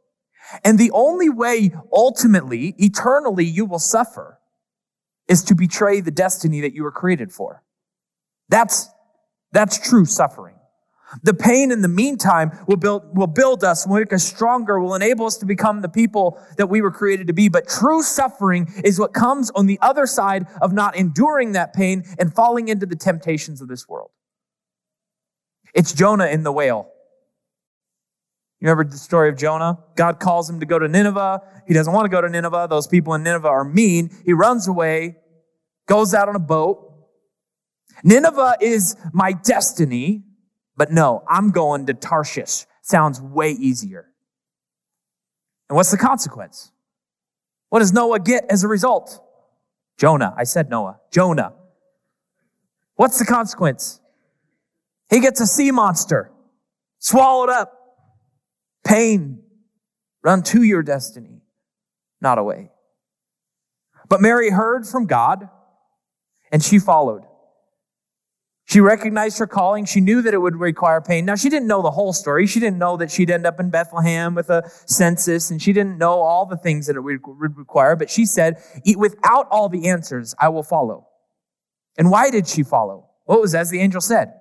And 0.63 0.77
the 0.77 0.91
only 0.91 1.29
way 1.29 1.71
ultimately, 1.91 2.75
eternally, 2.77 3.45
you 3.45 3.65
will 3.65 3.79
suffer 3.79 4.39
is 5.27 5.43
to 5.43 5.55
betray 5.55 6.01
the 6.01 6.11
destiny 6.11 6.61
that 6.61 6.73
you 6.73 6.83
were 6.83 6.91
created 6.91 7.31
for. 7.31 7.63
That's, 8.49 8.89
that's 9.51 9.77
true 9.77 10.05
suffering. 10.05 10.55
The 11.23 11.33
pain 11.33 11.71
in 11.71 11.81
the 11.81 11.87
meantime 11.87 12.51
will 12.67 12.77
build, 12.77 13.17
will 13.17 13.27
build 13.27 13.63
us, 13.63 13.87
will 13.87 13.97
make 13.97 14.13
us 14.13 14.23
stronger, 14.23 14.79
will 14.79 14.93
enable 14.93 15.25
us 15.25 15.37
to 15.37 15.45
become 15.45 15.81
the 15.81 15.89
people 15.89 16.39
that 16.57 16.67
we 16.67 16.81
were 16.81 16.91
created 16.91 17.27
to 17.27 17.33
be. 17.33 17.49
But 17.49 17.67
true 17.67 18.03
suffering 18.03 18.71
is 18.83 18.99
what 18.99 19.13
comes 19.13 19.49
on 19.51 19.65
the 19.65 19.79
other 19.81 20.05
side 20.05 20.45
of 20.61 20.71
not 20.71 20.95
enduring 20.95 21.53
that 21.53 21.73
pain 21.73 22.03
and 22.19 22.33
falling 22.33 22.67
into 22.67 22.85
the 22.85 22.95
temptations 22.95 23.59
of 23.59 23.67
this 23.67 23.87
world. 23.87 24.11
It's 25.73 25.93
Jonah 25.93 26.27
in 26.27 26.43
the 26.43 26.51
whale. 26.51 26.91
You 28.59 28.67
remember 28.67 28.91
the 28.91 28.97
story 28.97 29.29
of 29.29 29.37
Jonah? 29.37 29.79
God 29.95 30.19
calls 30.19 30.49
him 30.49 30.59
to 30.59 30.65
go 30.65 30.77
to 30.77 30.87
Nineveh. 30.87 31.41
He 31.65 31.73
doesn't 31.73 31.93
want 31.93 32.05
to 32.05 32.09
go 32.09 32.19
to 32.19 32.27
Nineveh. 32.27 32.67
Those 32.69 32.87
people 32.87 33.13
in 33.13 33.23
Nineveh 33.23 33.47
are 33.47 33.63
mean. 33.63 34.09
He 34.25 34.33
runs 34.33 34.67
away, 34.67 35.17
goes 35.87 36.13
out 36.13 36.27
on 36.27 36.35
a 36.35 36.39
boat. 36.39 36.85
Nineveh 38.03 38.57
is 38.59 38.97
my 39.13 39.31
destiny, 39.31 40.23
but 40.75 40.91
no, 40.91 41.23
I'm 41.27 41.51
going 41.51 41.85
to 41.85 41.93
Tarshish. 41.93 42.65
Sounds 42.81 43.21
way 43.21 43.51
easier. 43.51 44.07
And 45.69 45.75
what's 45.75 45.91
the 45.91 45.97
consequence? 45.97 46.71
What 47.69 47.79
does 47.79 47.93
Noah 47.93 48.19
get 48.19 48.45
as 48.49 48.63
a 48.63 48.67
result? 48.67 49.23
Jonah. 49.97 50.33
I 50.35 50.43
said 50.43 50.69
Noah. 50.69 50.99
Jonah. 51.11 51.53
What's 52.95 53.19
the 53.19 53.25
consequence? 53.25 54.01
He 55.09 55.21
gets 55.21 55.39
a 55.39 55.47
sea 55.47 55.71
monster, 55.71 56.31
swallowed 56.99 57.49
up. 57.49 57.78
Pain, 58.83 59.43
run 60.23 60.43
to 60.43 60.63
your 60.63 60.83
destiny, 60.83 61.41
not 62.21 62.37
away. 62.37 62.71
But 64.07 64.21
Mary 64.21 64.49
heard 64.49 64.87
from 64.87 65.05
God 65.05 65.49
and 66.51 66.63
she 66.63 66.79
followed. 66.79 67.25
She 68.65 68.81
recognized 68.81 69.39
her 69.39 69.47
calling. 69.47 69.85
She 69.85 69.99
knew 69.99 70.21
that 70.21 70.33
it 70.33 70.37
would 70.37 70.55
require 70.55 71.01
pain. 71.01 71.25
Now, 71.25 71.35
she 71.35 71.49
didn't 71.49 71.67
know 71.67 71.81
the 71.81 71.89
whole 71.89 72.13
story. 72.13 72.45
She 72.45 72.59
didn't 72.59 72.77
know 72.77 72.97
that 72.97 73.09
she'd 73.09 73.31
end 73.31 73.47
up 73.47 73.59
in 73.59 73.71
Bethlehem 73.71 74.35
with 74.35 74.51
a 74.51 74.69
census, 74.85 75.49
and 75.49 75.59
she 75.59 75.73
didn't 75.73 75.97
know 75.97 76.19
all 76.21 76.45
the 76.45 76.55
things 76.55 76.85
that 76.85 76.95
it 76.95 76.99
would 76.99 77.19
require. 77.57 77.95
But 77.95 78.11
she 78.11 78.27
said, 78.27 78.61
Eat 78.83 78.99
Without 78.99 79.47
all 79.49 79.69
the 79.69 79.89
answers, 79.89 80.35
I 80.39 80.49
will 80.49 80.61
follow. 80.61 81.07
And 81.97 82.11
why 82.11 82.29
did 82.29 82.47
she 82.47 82.61
follow? 82.61 83.09
Well, 83.25 83.39
it 83.39 83.41
was 83.41 83.55
as 83.55 83.71
the 83.71 83.79
angel 83.79 84.01
said, 84.01 84.33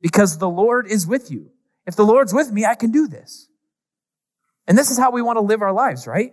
Because 0.00 0.38
the 0.38 0.48
Lord 0.48 0.86
is 0.90 1.06
with 1.06 1.30
you. 1.30 1.50
If 1.86 1.94
the 1.94 2.06
Lord's 2.06 2.32
with 2.32 2.52
me, 2.52 2.64
I 2.64 2.76
can 2.76 2.90
do 2.90 3.06
this. 3.06 3.48
And 4.66 4.78
this 4.78 4.90
is 4.90 4.98
how 4.98 5.10
we 5.10 5.22
want 5.22 5.36
to 5.36 5.42
live 5.42 5.62
our 5.62 5.72
lives, 5.72 6.06
right? 6.06 6.32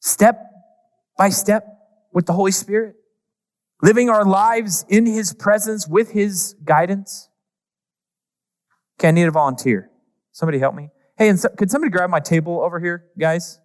Step 0.00 0.40
by 1.18 1.28
step 1.28 1.66
with 2.12 2.26
the 2.26 2.32
Holy 2.32 2.52
Spirit, 2.52 2.96
living 3.82 4.08
our 4.08 4.24
lives 4.24 4.84
in 4.88 5.06
His 5.06 5.34
presence 5.34 5.86
with 5.86 6.12
His 6.12 6.54
guidance. 6.64 7.28
Okay, 8.98 9.08
I 9.08 9.10
need 9.10 9.24
a 9.24 9.30
volunteer. 9.30 9.90
Somebody 10.32 10.58
help 10.58 10.74
me. 10.74 10.90
Hey, 11.16 11.28
and 11.28 11.38
so, 11.38 11.48
could 11.50 11.70
somebody 11.70 11.90
grab 11.90 12.10
my 12.10 12.20
table 12.20 12.60
over 12.60 12.80
here, 12.80 13.04
guys? 13.18 13.60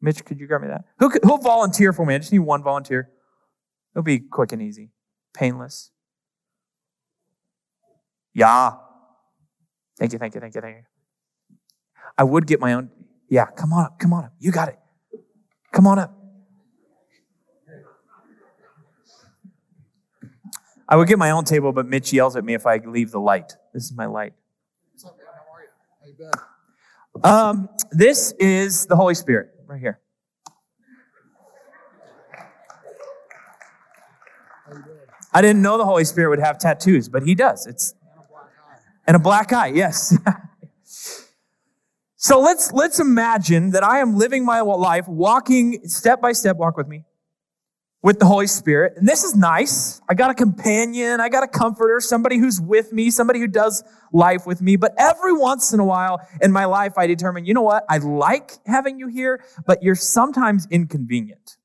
Mitch, 0.00 0.24
could 0.24 0.40
you 0.40 0.46
grab 0.46 0.62
me 0.62 0.68
that? 0.68 0.84
Who 0.98 1.10
who'll 1.22 1.38
volunteer 1.38 1.92
for 1.92 2.04
me? 2.04 2.14
I 2.14 2.18
just 2.18 2.32
need 2.32 2.40
one 2.40 2.62
volunteer. 2.62 3.10
It'll 3.94 4.02
be 4.02 4.18
quick 4.18 4.52
and 4.52 4.62
easy, 4.62 4.90
painless. 5.34 5.90
Yeah. 8.34 8.72
Thank 9.98 10.12
you, 10.12 10.18
thank 10.18 10.34
you, 10.34 10.40
thank 10.40 10.54
you, 10.54 10.60
thank 10.60 10.76
you. 10.78 10.91
I 12.18 12.24
would 12.24 12.46
get 12.46 12.60
my 12.60 12.72
own. 12.74 12.90
Yeah, 13.28 13.46
come 13.46 13.72
on 13.72 13.86
up, 13.86 13.98
come 13.98 14.12
on 14.12 14.24
up. 14.24 14.32
You 14.38 14.52
got 14.52 14.68
it. 14.68 14.78
Come 15.72 15.86
on 15.86 15.98
up. 15.98 16.14
I 20.88 20.96
would 20.96 21.08
get 21.08 21.18
my 21.18 21.30
own 21.30 21.44
table, 21.44 21.72
but 21.72 21.86
Mitch 21.86 22.12
yells 22.12 22.36
at 22.36 22.44
me 22.44 22.52
if 22.54 22.66
I 22.66 22.76
leave 22.84 23.12
the 23.12 23.20
light. 23.20 23.54
This 23.72 23.84
is 23.84 23.94
my 23.96 24.04
light. 24.06 24.34
What's 24.92 25.04
up, 25.06 25.16
man? 25.16 25.26
How 25.32 25.54
are 25.54 25.62
you? 25.62 25.68
How 26.18 26.26
you 26.26 27.52
been? 27.54 27.60
Um, 27.64 27.68
this 27.90 28.32
is 28.38 28.86
the 28.86 28.96
Holy 28.96 29.14
Spirit 29.14 29.48
right 29.66 29.80
here. 29.80 30.00
I 35.32 35.40
didn't 35.40 35.62
know 35.62 35.78
the 35.78 35.84
Holy 35.86 36.04
Spirit 36.04 36.28
would 36.30 36.40
have 36.40 36.58
tattoos, 36.58 37.08
but 37.08 37.22
he 37.22 37.34
does. 37.34 37.66
It's 37.66 37.94
And 37.96 38.16
a 38.16 38.28
black 38.28 38.50
eye. 38.68 38.78
and 39.06 39.16
a 39.16 39.18
black 39.18 39.52
eye. 39.52 39.66
Yes. 39.68 40.18
so 42.22 42.38
let's 42.38 42.72
let's 42.72 43.00
imagine 43.00 43.72
that 43.72 43.82
I 43.82 43.98
am 43.98 44.16
living 44.16 44.44
my 44.44 44.60
life 44.60 45.08
walking 45.08 45.88
step 45.88 46.20
by 46.20 46.30
step 46.30 46.56
walk 46.56 46.76
with 46.76 46.86
me 46.86 47.02
with 48.00 48.20
the 48.20 48.26
Holy 48.26 48.46
Spirit. 48.46 48.92
And 48.96 49.08
this 49.08 49.24
is 49.24 49.34
nice. 49.34 50.00
I 50.08 50.14
got 50.14 50.30
a 50.30 50.34
companion, 50.34 51.20
I 51.20 51.28
got 51.28 51.42
a 51.42 51.48
comforter, 51.48 51.98
somebody 52.00 52.38
who's 52.38 52.60
with 52.60 52.92
me, 52.92 53.10
somebody 53.10 53.40
who 53.40 53.48
does 53.48 53.82
life 54.12 54.46
with 54.46 54.62
me. 54.62 54.76
But 54.76 54.94
every 54.98 55.32
once 55.32 55.72
in 55.72 55.80
a 55.80 55.84
while 55.84 56.20
in 56.40 56.52
my 56.52 56.64
life 56.66 56.92
I 56.96 57.08
determine, 57.08 57.44
you 57.44 57.54
know 57.54 57.62
what? 57.62 57.84
I 57.90 57.98
like 57.98 58.52
having 58.66 59.00
you 59.00 59.08
here, 59.08 59.44
but 59.66 59.82
you're 59.82 59.96
sometimes 59.96 60.68
inconvenient. 60.70 61.56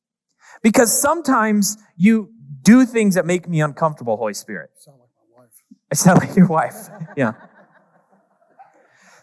Because 0.63 0.91
sometimes 0.91 1.77
you 1.97 2.31
do 2.63 2.83
things 2.83 3.13
that 3.13 3.27
make 3.27 3.47
me 3.47 3.61
uncomfortable, 3.61 4.17
Holy 4.17 4.33
Spirit. 4.33 4.71
You 4.77 4.81
sound 4.81 4.97
like 5.01 5.09
my 5.15 5.43
wife. 5.43 5.53
I 5.91 5.95
sound 5.95 6.19
like 6.19 6.35
your 6.35 6.47
wife. 6.47 6.89
Yeah. 7.15 7.33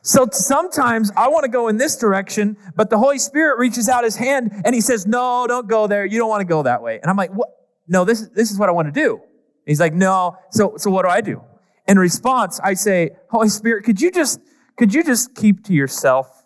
So 0.06 0.28
sometimes 0.30 1.10
I 1.16 1.28
want 1.28 1.44
to 1.44 1.50
go 1.50 1.68
in 1.68 1.78
this 1.78 1.96
direction, 1.96 2.58
but 2.76 2.90
the 2.90 2.98
Holy 2.98 3.18
Spirit 3.18 3.58
reaches 3.58 3.88
out 3.88 4.04
his 4.04 4.16
hand 4.16 4.52
and 4.66 4.74
he 4.74 4.82
says, 4.82 5.06
No, 5.06 5.46
don't 5.48 5.66
go 5.66 5.86
there. 5.86 6.04
You 6.04 6.18
don't 6.18 6.28
want 6.28 6.42
to 6.42 6.46
go 6.46 6.62
that 6.62 6.82
way. 6.82 7.00
And 7.00 7.10
I'm 7.10 7.16
like, 7.16 7.30
What? 7.30 7.48
No, 7.88 8.04
this 8.04 8.20
is, 8.20 8.28
this 8.30 8.50
is 8.50 8.58
what 8.58 8.68
I 8.68 8.72
want 8.72 8.86
to 8.86 8.92
do. 8.92 9.20
He's 9.66 9.80
like, 9.80 9.94
No. 9.94 10.36
So, 10.50 10.74
so 10.76 10.90
what 10.90 11.04
do 11.04 11.08
I 11.08 11.22
do? 11.22 11.42
In 11.88 11.98
response, 11.98 12.60
I 12.62 12.74
say, 12.74 13.12
Holy 13.30 13.48
Spirit, 13.48 13.84
could 13.84 13.98
you 13.98 14.10
just, 14.10 14.40
could 14.76 14.92
you 14.92 15.02
just 15.02 15.34
keep 15.34 15.64
to 15.64 15.72
yourself? 15.72 16.44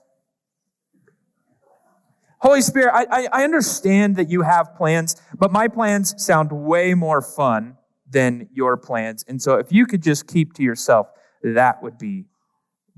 Holy 2.41 2.63
Spirit, 2.63 2.93
I, 2.95 3.07
I, 3.11 3.29
I 3.33 3.45
understand 3.45 4.15
that 4.17 4.31
you 4.31 4.43
have 4.43 4.77
plans, 4.77 5.21
but 5.37 5.51
my 5.51 5.67
plans 5.67 6.15
sound 6.25 6.53
way 6.53 6.95
more 6.95 7.21
fun 7.21 7.77
than 8.09 8.49
your 8.53 8.77
plans. 8.77 9.25
And 9.27 9.43
so 9.43 9.57
if 9.57 9.73
you 9.73 9.85
could 9.85 10.03
just 10.03 10.29
keep 10.29 10.55
to 10.55 10.63
yourself, 10.63 11.09
that 11.43 11.83
would 11.83 11.99
be 11.99 12.27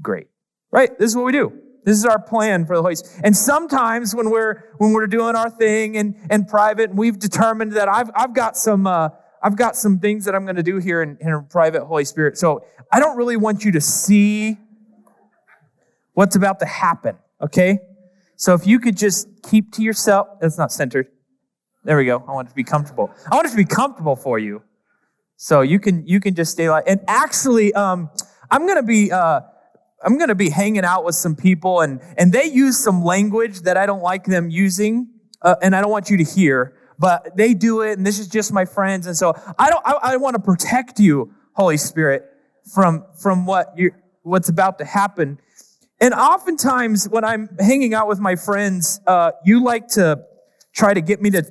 great. 0.02 0.29
Right? 0.70 0.96
This 0.98 1.10
is 1.10 1.16
what 1.16 1.24
we 1.24 1.32
do. 1.32 1.52
This 1.84 1.96
is 1.96 2.04
our 2.04 2.20
plan 2.20 2.66
for 2.66 2.76
the 2.76 2.82
Holy 2.82 2.94
Spirit. 2.94 3.20
And 3.24 3.36
sometimes 3.36 4.14
when 4.14 4.30
we're 4.30 4.64
when 4.78 4.92
we're 4.92 5.06
doing 5.06 5.34
our 5.34 5.50
thing 5.50 5.96
and 5.96 6.14
and 6.30 6.46
private, 6.46 6.90
and 6.90 6.98
we've 6.98 7.18
determined 7.18 7.72
that 7.72 7.88
I've 7.88 8.10
I've 8.14 8.34
got 8.34 8.56
some 8.56 8.86
uh, 8.86 9.08
I've 9.42 9.56
got 9.56 9.76
some 9.76 9.98
things 9.98 10.24
that 10.26 10.34
I'm 10.34 10.44
going 10.44 10.56
to 10.56 10.62
do 10.62 10.78
here 10.78 11.02
in, 11.02 11.16
in 11.20 11.32
a 11.32 11.42
private 11.42 11.84
Holy 11.84 12.04
Spirit. 12.04 12.36
So 12.36 12.64
I 12.92 13.00
don't 13.00 13.16
really 13.16 13.36
want 13.36 13.64
you 13.64 13.72
to 13.72 13.80
see 13.80 14.58
what's 16.12 16.36
about 16.36 16.58
to 16.60 16.66
happen. 16.66 17.16
Okay? 17.40 17.78
So 18.36 18.54
if 18.54 18.66
you 18.66 18.78
could 18.78 18.96
just 18.96 19.28
keep 19.42 19.72
to 19.72 19.82
yourself, 19.82 20.28
that's 20.40 20.58
not 20.58 20.72
centered. 20.72 21.08
There 21.84 21.96
we 21.96 22.04
go. 22.04 22.22
I 22.28 22.32
want 22.32 22.48
it 22.48 22.50
to 22.50 22.54
be 22.54 22.64
comfortable. 22.64 23.10
I 23.30 23.34
want 23.34 23.46
it 23.46 23.50
to 23.50 23.56
be 23.56 23.64
comfortable 23.64 24.16
for 24.16 24.38
you. 24.38 24.62
So 25.36 25.62
you 25.62 25.80
can 25.80 26.06
you 26.06 26.20
can 26.20 26.34
just 26.34 26.52
stay 26.52 26.68
like 26.68 26.84
and 26.86 27.00
actually 27.08 27.72
um 27.72 28.10
I'm 28.50 28.66
gonna 28.66 28.82
be 28.82 29.10
uh 29.10 29.40
I'm 30.02 30.18
gonna 30.18 30.34
be 30.34 30.50
hanging 30.50 30.84
out 30.84 31.04
with 31.04 31.14
some 31.14 31.36
people 31.36 31.80
and 31.80 32.00
and 32.16 32.32
they 32.32 32.44
use 32.44 32.78
some 32.78 33.04
language 33.04 33.60
that 33.62 33.76
I 33.76 33.86
don't 33.86 34.02
like 34.02 34.24
them 34.24 34.50
using 34.50 35.08
uh, 35.42 35.56
and 35.62 35.74
I 35.74 35.80
don't 35.80 35.90
want 35.90 36.10
you 36.10 36.16
to 36.18 36.24
hear, 36.24 36.74
but 36.98 37.36
they 37.36 37.54
do 37.54 37.82
it 37.82 37.96
and 37.98 38.06
this 38.06 38.18
is 38.18 38.28
just 38.28 38.52
my 38.52 38.64
friends 38.64 39.06
and 39.06 39.16
so 39.16 39.34
I 39.58 39.70
don't 39.70 39.82
I, 39.84 40.14
I 40.14 40.16
want 40.16 40.36
to 40.36 40.42
protect 40.42 40.98
you, 40.98 41.32
Holy 41.52 41.76
Spirit, 41.76 42.24
from 42.72 43.04
from 43.20 43.46
what 43.46 43.72
you 43.76 43.92
what's 44.22 44.48
about 44.48 44.78
to 44.78 44.84
happen. 44.84 45.38
And 46.00 46.14
oftentimes 46.14 47.08
when 47.08 47.24
I'm 47.24 47.48
hanging 47.58 47.92
out 47.92 48.08
with 48.08 48.20
my 48.20 48.36
friends, 48.36 49.00
uh, 49.06 49.32
you 49.44 49.62
like 49.62 49.88
to 49.88 50.24
try 50.72 50.94
to 50.94 51.00
get 51.02 51.20
me 51.20 51.30
to 51.30 51.44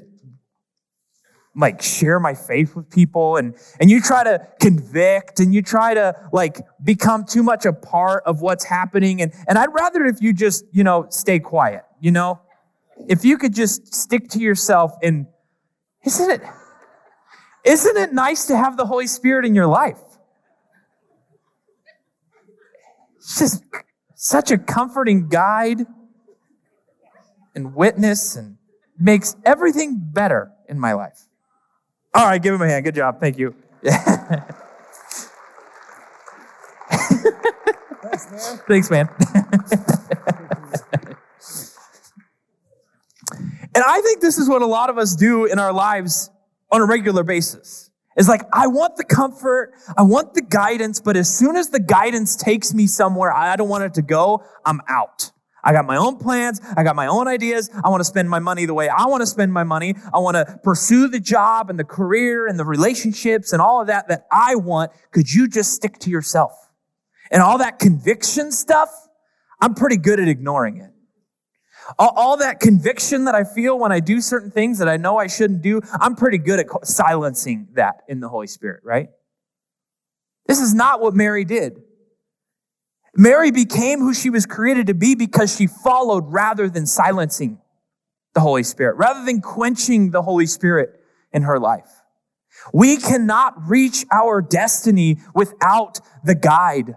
like 1.55 1.81
share 1.81 2.19
my 2.19 2.33
faith 2.33 2.75
with 2.75 2.89
people 2.89 3.37
and 3.37 3.55
and 3.79 3.89
you 3.89 3.99
try 3.99 4.23
to 4.23 4.47
convict 4.61 5.39
and 5.39 5.53
you 5.53 5.61
try 5.61 5.93
to 5.93 6.15
like 6.31 6.61
become 6.83 7.25
too 7.25 7.43
much 7.43 7.65
a 7.65 7.73
part 7.73 8.23
of 8.25 8.41
what's 8.41 8.63
happening 8.63 9.21
and 9.21 9.33
and 9.47 9.57
I'd 9.57 9.73
rather 9.73 10.05
if 10.05 10.21
you 10.21 10.31
just 10.31 10.65
you 10.71 10.83
know 10.83 11.07
stay 11.09 11.39
quiet 11.39 11.83
you 11.99 12.11
know? 12.11 12.41
If 13.07 13.23
you 13.23 13.37
could 13.37 13.53
just 13.53 13.93
stick 13.93 14.29
to 14.29 14.39
yourself 14.39 14.93
and 15.01 15.27
isn't 16.05 16.29
it 16.29 16.41
isn't 17.65 17.97
it 17.97 18.13
nice 18.13 18.47
to 18.47 18.57
have 18.57 18.77
the 18.77 18.85
Holy 18.85 19.07
Spirit 19.07 19.45
in 19.45 19.53
your 19.53 19.67
life? 19.67 19.99
It's 23.17 23.37
just 23.37 23.63
such 24.15 24.51
a 24.51 24.57
comforting 24.57 25.27
guide 25.27 25.85
and 27.53 27.75
witness 27.75 28.35
and 28.35 28.57
makes 28.97 29.35
everything 29.45 29.99
better 30.01 30.51
in 30.67 30.79
my 30.79 30.93
life 30.93 31.28
all 32.13 32.25
right, 32.25 32.41
give 32.41 32.53
him 32.53 32.61
a 32.61 32.67
hand. 32.67 32.85
Good 32.85 32.95
job. 32.95 33.19
Thank 33.19 33.37
you. 33.37 33.55
Thanks, 38.01 38.31
man. 38.31 38.59
Thanks, 38.67 38.89
man. 38.89 39.09
and 43.75 43.83
I 43.85 44.01
think 44.01 44.21
this 44.21 44.37
is 44.37 44.49
what 44.49 44.61
a 44.61 44.65
lot 44.65 44.89
of 44.89 44.97
us 44.97 45.15
do 45.15 45.45
in 45.45 45.59
our 45.59 45.71
lives 45.71 46.29
on 46.71 46.81
a 46.81 46.85
regular 46.85 47.23
basis. 47.23 47.89
It's 48.17 48.27
like, 48.27 48.41
I 48.51 48.67
want 48.67 48.97
the 48.97 49.05
comfort, 49.05 49.73
I 49.97 50.01
want 50.01 50.33
the 50.33 50.41
guidance, 50.41 50.99
but 50.99 51.15
as 51.15 51.33
soon 51.33 51.55
as 51.55 51.69
the 51.69 51.79
guidance 51.79 52.35
takes 52.35 52.73
me 52.73 52.87
somewhere 52.87 53.31
I 53.31 53.55
don't 53.55 53.69
want 53.69 53.83
it 53.83 53.93
to 53.93 54.01
go, 54.01 54.43
I'm 54.65 54.81
out. 54.89 55.31
I 55.63 55.73
got 55.73 55.85
my 55.85 55.97
own 55.97 56.17
plans. 56.17 56.61
I 56.77 56.83
got 56.83 56.95
my 56.95 57.07
own 57.07 57.27
ideas. 57.27 57.69
I 57.83 57.89
want 57.89 58.01
to 58.01 58.05
spend 58.05 58.29
my 58.29 58.39
money 58.39 58.65
the 58.65 58.73
way 58.73 58.89
I 58.89 59.05
want 59.05 59.21
to 59.21 59.27
spend 59.27 59.51
my 59.51 59.63
money. 59.63 59.95
I 60.13 60.19
want 60.19 60.35
to 60.35 60.59
pursue 60.63 61.07
the 61.07 61.19
job 61.19 61.69
and 61.69 61.79
the 61.79 61.83
career 61.83 62.47
and 62.47 62.59
the 62.59 62.65
relationships 62.65 63.53
and 63.53 63.61
all 63.61 63.81
of 63.81 63.87
that 63.87 64.07
that 64.07 64.27
I 64.31 64.55
want. 64.55 64.91
Could 65.11 65.31
you 65.31 65.47
just 65.47 65.73
stick 65.73 65.99
to 65.99 66.09
yourself? 66.09 66.53
And 67.31 67.41
all 67.41 67.57
that 67.59 67.79
conviction 67.79 68.51
stuff, 68.51 68.89
I'm 69.61 69.73
pretty 69.73 69.97
good 69.97 70.19
at 70.19 70.27
ignoring 70.27 70.77
it. 70.77 70.91
All, 71.97 72.13
all 72.15 72.37
that 72.37 72.59
conviction 72.59 73.25
that 73.25 73.35
I 73.35 73.43
feel 73.43 73.77
when 73.77 73.91
I 73.91 73.99
do 73.99 74.21
certain 74.21 74.51
things 74.51 74.79
that 74.79 74.87
I 74.87 74.97
know 74.97 75.17
I 75.17 75.27
shouldn't 75.27 75.61
do, 75.61 75.81
I'm 75.99 76.15
pretty 76.15 76.37
good 76.37 76.59
at 76.59 76.67
silencing 76.83 77.67
that 77.73 78.01
in 78.07 78.19
the 78.19 78.29
Holy 78.29 78.47
Spirit, 78.47 78.81
right? 78.83 79.09
This 80.47 80.59
is 80.59 80.73
not 80.73 81.01
what 81.01 81.13
Mary 81.13 81.45
did. 81.45 81.81
Mary 83.15 83.51
became 83.51 83.99
who 83.99 84.13
she 84.13 84.29
was 84.29 84.45
created 84.45 84.87
to 84.87 84.93
be 84.93 85.15
because 85.15 85.55
she 85.55 85.67
followed 85.67 86.25
rather 86.27 86.69
than 86.69 86.85
silencing 86.85 87.59
the 88.33 88.41
Holy 88.41 88.63
Spirit, 88.63 88.97
rather 88.97 89.25
than 89.25 89.41
quenching 89.41 90.11
the 90.11 90.21
Holy 90.21 90.45
Spirit 90.45 90.99
in 91.31 91.43
her 91.43 91.59
life. 91.59 91.89
We 92.73 92.97
cannot 92.97 93.67
reach 93.67 94.05
our 94.11 94.41
destiny 94.41 95.17
without 95.33 95.99
the 96.23 96.35
guide. 96.35 96.95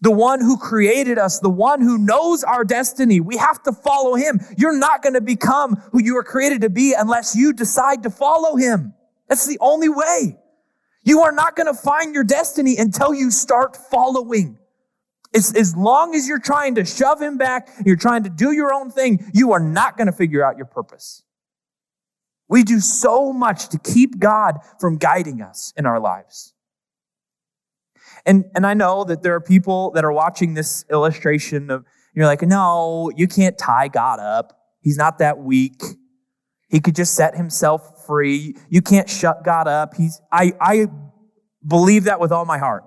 The 0.00 0.10
one 0.10 0.40
who 0.40 0.58
created 0.58 1.18
us, 1.18 1.38
the 1.40 1.48
one 1.48 1.80
who 1.80 1.96
knows 1.96 2.44
our 2.44 2.64
destiny. 2.64 3.20
We 3.20 3.36
have 3.36 3.62
to 3.62 3.72
follow 3.72 4.16
him. 4.16 4.40
You're 4.56 4.76
not 4.76 5.02
going 5.02 5.14
to 5.14 5.20
become 5.20 5.76
who 5.92 6.02
you 6.02 6.14
were 6.14 6.24
created 6.24 6.62
to 6.62 6.70
be 6.70 6.94
unless 6.94 7.34
you 7.34 7.52
decide 7.52 8.02
to 8.02 8.10
follow 8.10 8.56
him. 8.56 8.92
That's 9.28 9.46
the 9.46 9.58
only 9.60 9.88
way. 9.88 10.38
You 11.04 11.22
are 11.22 11.32
not 11.32 11.56
going 11.56 11.66
to 11.66 11.80
find 11.80 12.14
your 12.14 12.24
destiny 12.24 12.76
until 12.76 13.14
you 13.14 13.30
start 13.30 13.76
following. 13.90 14.58
As, 15.34 15.52
as 15.54 15.76
long 15.76 16.14
as 16.14 16.28
you're 16.28 16.38
trying 16.38 16.76
to 16.76 16.84
shove 16.84 17.20
him 17.20 17.36
back, 17.36 17.68
you're 17.84 17.96
trying 17.96 18.22
to 18.22 18.30
do 18.30 18.52
your 18.52 18.72
own 18.72 18.90
thing, 18.90 19.30
you 19.34 19.52
are 19.52 19.60
not 19.60 19.96
going 19.96 20.06
to 20.06 20.12
figure 20.12 20.44
out 20.44 20.56
your 20.56 20.66
purpose. 20.66 21.24
We 22.48 22.62
do 22.62 22.78
so 22.78 23.32
much 23.32 23.68
to 23.70 23.78
keep 23.78 24.18
God 24.18 24.58
from 24.78 24.96
guiding 24.96 25.42
us 25.42 25.72
in 25.76 25.86
our 25.86 25.98
lives. 25.98 26.54
And, 28.26 28.44
and 28.54 28.66
I 28.66 28.74
know 28.74 29.04
that 29.04 29.22
there 29.22 29.34
are 29.34 29.40
people 29.40 29.90
that 29.92 30.04
are 30.04 30.12
watching 30.12 30.54
this 30.54 30.84
illustration 30.90 31.70
of, 31.70 31.84
you're 32.14 32.26
like, 32.26 32.42
no, 32.42 33.10
you 33.16 33.26
can't 33.26 33.58
tie 33.58 33.88
God 33.88 34.20
up. 34.20 34.56
He's 34.80 34.96
not 34.96 35.18
that 35.18 35.38
weak. 35.38 35.82
He 36.68 36.80
could 36.80 36.94
just 36.94 37.14
set 37.14 37.34
himself 37.34 38.06
free. 38.06 38.56
You 38.68 38.82
can't 38.82 39.10
shut 39.10 39.44
God 39.44 39.66
up. 39.66 39.94
He's, 39.96 40.20
I, 40.30 40.52
I 40.60 40.86
believe 41.66 42.04
that 42.04 42.20
with 42.20 42.30
all 42.30 42.44
my 42.44 42.58
heart. 42.58 42.84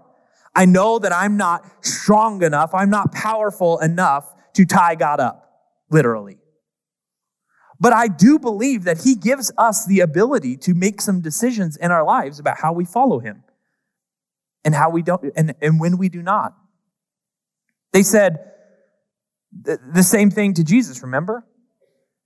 I 0.57 0.65
know 0.65 0.97
that 0.97 1.13
I'm 1.13 1.37
not 1.37 1.85
strong 1.85 2.41
enough, 2.41 2.73
I'm 2.73 2.89
not 2.89 3.13
powerful 3.13 3.77
enough 3.77 4.33
to 4.55 4.65
tie 4.65 4.95
God 4.95 5.19
up, 5.19 5.47
literally. 5.91 6.39
But 7.79 7.93
I 7.93 8.07
do 8.07 8.39
believe 8.39 8.85
that 8.85 9.03
He 9.03 9.13
gives 9.13 9.51
us 9.55 9.85
the 9.85 9.99
ability 9.99 10.57
to 10.57 10.73
make 10.73 10.99
some 10.99 11.21
decisions 11.21 11.77
in 11.77 11.91
our 11.91 12.03
lives 12.03 12.39
about 12.39 12.57
how 12.57 12.73
we 12.73 12.85
follow 12.85 13.19
Him 13.19 13.43
and 14.65 14.73
how 14.73 14.89
we 14.89 15.03
don't, 15.03 15.31
and, 15.35 15.53
and 15.61 15.79
when 15.79 15.99
we 15.99 16.09
do 16.09 16.23
not. 16.23 16.55
They 17.93 18.01
said 18.01 18.39
the, 19.61 19.79
the 19.93 20.03
same 20.03 20.31
thing 20.31 20.55
to 20.55 20.63
Jesus, 20.63 21.03
remember? 21.03 21.45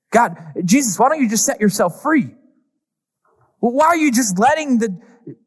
God, 0.09 0.37
Jesus, 0.63 0.97
why 0.97 1.09
don't 1.09 1.21
you 1.21 1.29
just 1.29 1.45
set 1.45 1.59
yourself 1.59 2.01
free? 2.01 2.33
Well, 3.59 3.73
why 3.73 3.87
are 3.87 3.97
you 3.97 4.09
just 4.09 4.39
letting 4.39 4.77
the 4.77 4.97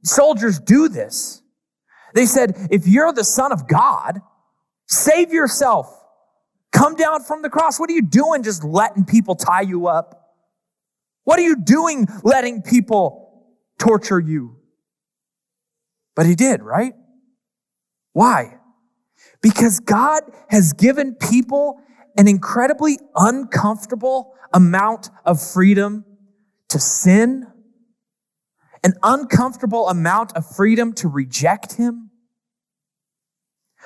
soldiers 0.02 0.60
do 0.60 0.90
this? 0.90 1.40
They 2.14 2.26
said, 2.26 2.68
if 2.70 2.86
you're 2.86 3.12
the 3.12 3.24
son 3.24 3.52
of 3.52 3.68
God, 3.68 4.20
save 4.86 5.32
yourself. 5.32 5.92
Come 6.72 6.94
down 6.94 7.22
from 7.22 7.42
the 7.42 7.50
cross. 7.50 7.78
What 7.78 7.90
are 7.90 7.92
you 7.92 8.02
doing 8.02 8.42
just 8.42 8.64
letting 8.64 9.04
people 9.04 9.34
tie 9.34 9.62
you 9.62 9.86
up? 9.86 10.20
What 11.24 11.38
are 11.38 11.42
you 11.42 11.56
doing 11.56 12.06
letting 12.22 12.62
people 12.62 13.44
torture 13.78 14.20
you? 14.20 14.56
But 16.14 16.26
he 16.26 16.34
did, 16.34 16.62
right? 16.62 16.94
Why? 18.12 18.58
Because 19.42 19.80
God 19.80 20.22
has 20.48 20.72
given 20.72 21.14
people 21.14 21.80
an 22.16 22.28
incredibly 22.28 22.98
uncomfortable 23.16 24.34
amount 24.52 25.10
of 25.24 25.42
freedom 25.42 26.04
to 26.68 26.78
sin, 26.78 27.46
an 28.84 28.94
uncomfortable 29.02 29.88
amount 29.88 30.36
of 30.36 30.46
freedom 30.56 30.92
to 30.92 31.08
reject 31.08 31.74
Him. 31.74 32.03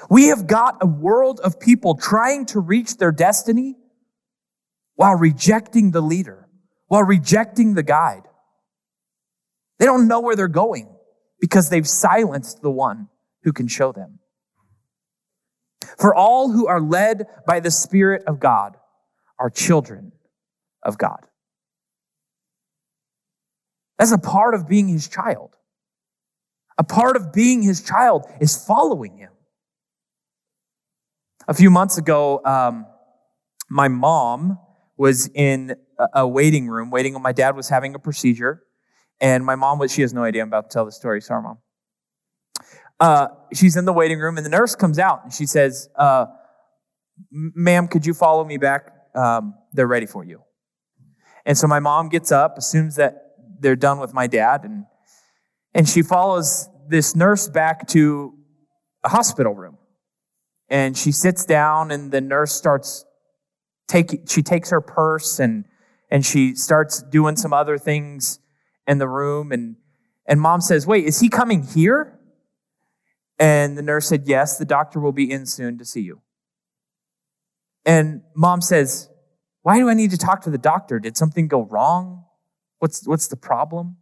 We 0.08 0.28
have 0.28 0.46
got 0.46 0.78
a 0.80 0.86
world 0.86 1.40
of 1.40 1.60
people 1.60 1.96
trying 1.96 2.46
to 2.46 2.60
reach 2.60 2.96
their 2.96 3.12
destiny 3.12 3.76
while 4.94 5.14
rejecting 5.14 5.90
the 5.90 6.00
leader, 6.00 6.48
while 6.86 7.02
rejecting 7.02 7.74
the 7.74 7.82
guide. 7.82 8.22
They 9.78 9.86
don't 9.86 10.08
know 10.08 10.20
where 10.20 10.36
they're 10.36 10.48
going 10.48 10.88
because 11.40 11.70
they've 11.70 11.86
silenced 11.86 12.62
the 12.62 12.70
one 12.70 13.08
who 13.42 13.52
can 13.52 13.68
show 13.68 13.92
them. 13.92 14.18
For 15.98 16.14
all 16.14 16.50
who 16.50 16.66
are 16.66 16.80
led 16.80 17.26
by 17.46 17.60
the 17.60 17.70
Spirit 17.70 18.22
of 18.26 18.40
God 18.40 18.76
are 19.38 19.50
children 19.50 20.12
of 20.82 20.98
God. 20.98 21.24
That's 23.98 24.12
a 24.12 24.18
part 24.18 24.54
of 24.54 24.68
being 24.68 24.88
his 24.88 25.08
child. 25.08 25.50
A 26.78 26.84
part 26.84 27.16
of 27.16 27.32
being 27.32 27.62
his 27.62 27.82
child 27.82 28.26
is 28.40 28.56
following 28.64 29.16
him. 29.16 29.30
A 31.48 31.54
few 31.54 31.70
months 31.70 31.96
ago, 31.96 32.42
um, 32.44 32.84
my 33.70 33.88
mom 33.88 34.58
was 34.98 35.30
in 35.34 35.74
a 36.12 36.28
waiting 36.28 36.68
room 36.68 36.90
waiting 36.90 37.20
my 37.22 37.32
dad 37.32 37.56
was 37.56 37.70
having 37.70 37.94
a 37.94 37.98
procedure. 37.98 38.62
And 39.18 39.46
my 39.46 39.56
mom 39.56 39.78
was, 39.78 39.90
she 39.90 40.02
has 40.02 40.12
no 40.12 40.24
idea 40.24 40.42
I'm 40.42 40.48
about 40.48 40.68
to 40.68 40.74
tell 40.74 40.84
the 40.84 40.92
story. 40.92 41.22
Sorry, 41.22 41.42
mom. 41.42 41.58
Uh, 43.00 43.28
she's 43.54 43.76
in 43.76 43.86
the 43.86 43.94
waiting 43.94 44.18
room 44.18 44.36
and 44.36 44.44
the 44.44 44.50
nurse 44.50 44.74
comes 44.74 44.98
out 44.98 45.24
and 45.24 45.32
she 45.32 45.46
says, 45.46 45.88
uh, 45.96 46.26
ma'am, 47.30 47.88
could 47.88 48.04
you 48.04 48.12
follow 48.12 48.44
me 48.44 48.58
back? 48.58 48.92
Um, 49.14 49.54
they're 49.72 49.86
ready 49.86 50.06
for 50.06 50.24
you. 50.24 50.42
And 51.46 51.56
so 51.56 51.66
my 51.66 51.80
mom 51.80 52.10
gets 52.10 52.30
up, 52.30 52.58
assumes 52.58 52.96
that 52.96 53.36
they're 53.58 53.74
done 53.74 54.00
with 54.00 54.12
my 54.12 54.26
dad, 54.26 54.64
and, 54.64 54.84
and 55.72 55.88
she 55.88 56.02
follows 56.02 56.68
this 56.88 57.16
nurse 57.16 57.48
back 57.48 57.88
to 57.88 58.34
a 59.02 59.08
hospital 59.08 59.54
room. 59.54 59.77
And 60.68 60.96
she 60.96 61.12
sits 61.12 61.44
down 61.44 61.90
and 61.90 62.12
the 62.12 62.20
nurse 62.20 62.52
starts 62.52 63.04
taking, 63.86 64.26
she 64.26 64.42
takes 64.42 64.70
her 64.70 64.80
purse 64.80 65.38
and, 65.38 65.64
and 66.10 66.24
she 66.24 66.54
starts 66.54 67.02
doing 67.02 67.36
some 67.36 67.52
other 67.52 67.78
things 67.78 68.38
in 68.86 68.98
the 68.98 69.08
room. 69.08 69.50
And, 69.52 69.76
and 70.26 70.40
mom 70.40 70.60
says, 70.60 70.86
wait, 70.86 71.04
is 71.04 71.20
he 71.20 71.28
coming 71.28 71.62
here? 71.62 72.18
And 73.38 73.78
the 73.78 73.82
nurse 73.82 74.08
said, 74.08 74.24
Yes, 74.26 74.58
the 74.58 74.64
doctor 74.64 74.98
will 74.98 75.12
be 75.12 75.30
in 75.30 75.46
soon 75.46 75.78
to 75.78 75.84
see 75.84 76.00
you. 76.00 76.22
And 77.84 78.22
mom 78.34 78.60
says, 78.60 79.08
Why 79.62 79.78
do 79.78 79.88
I 79.88 79.94
need 79.94 80.10
to 80.10 80.18
talk 80.18 80.42
to 80.42 80.50
the 80.50 80.58
doctor? 80.58 80.98
Did 80.98 81.16
something 81.16 81.46
go 81.46 81.62
wrong? 81.64 82.24
What's, 82.78 83.06
what's 83.06 83.28
the 83.28 83.36
problem? 83.36 83.98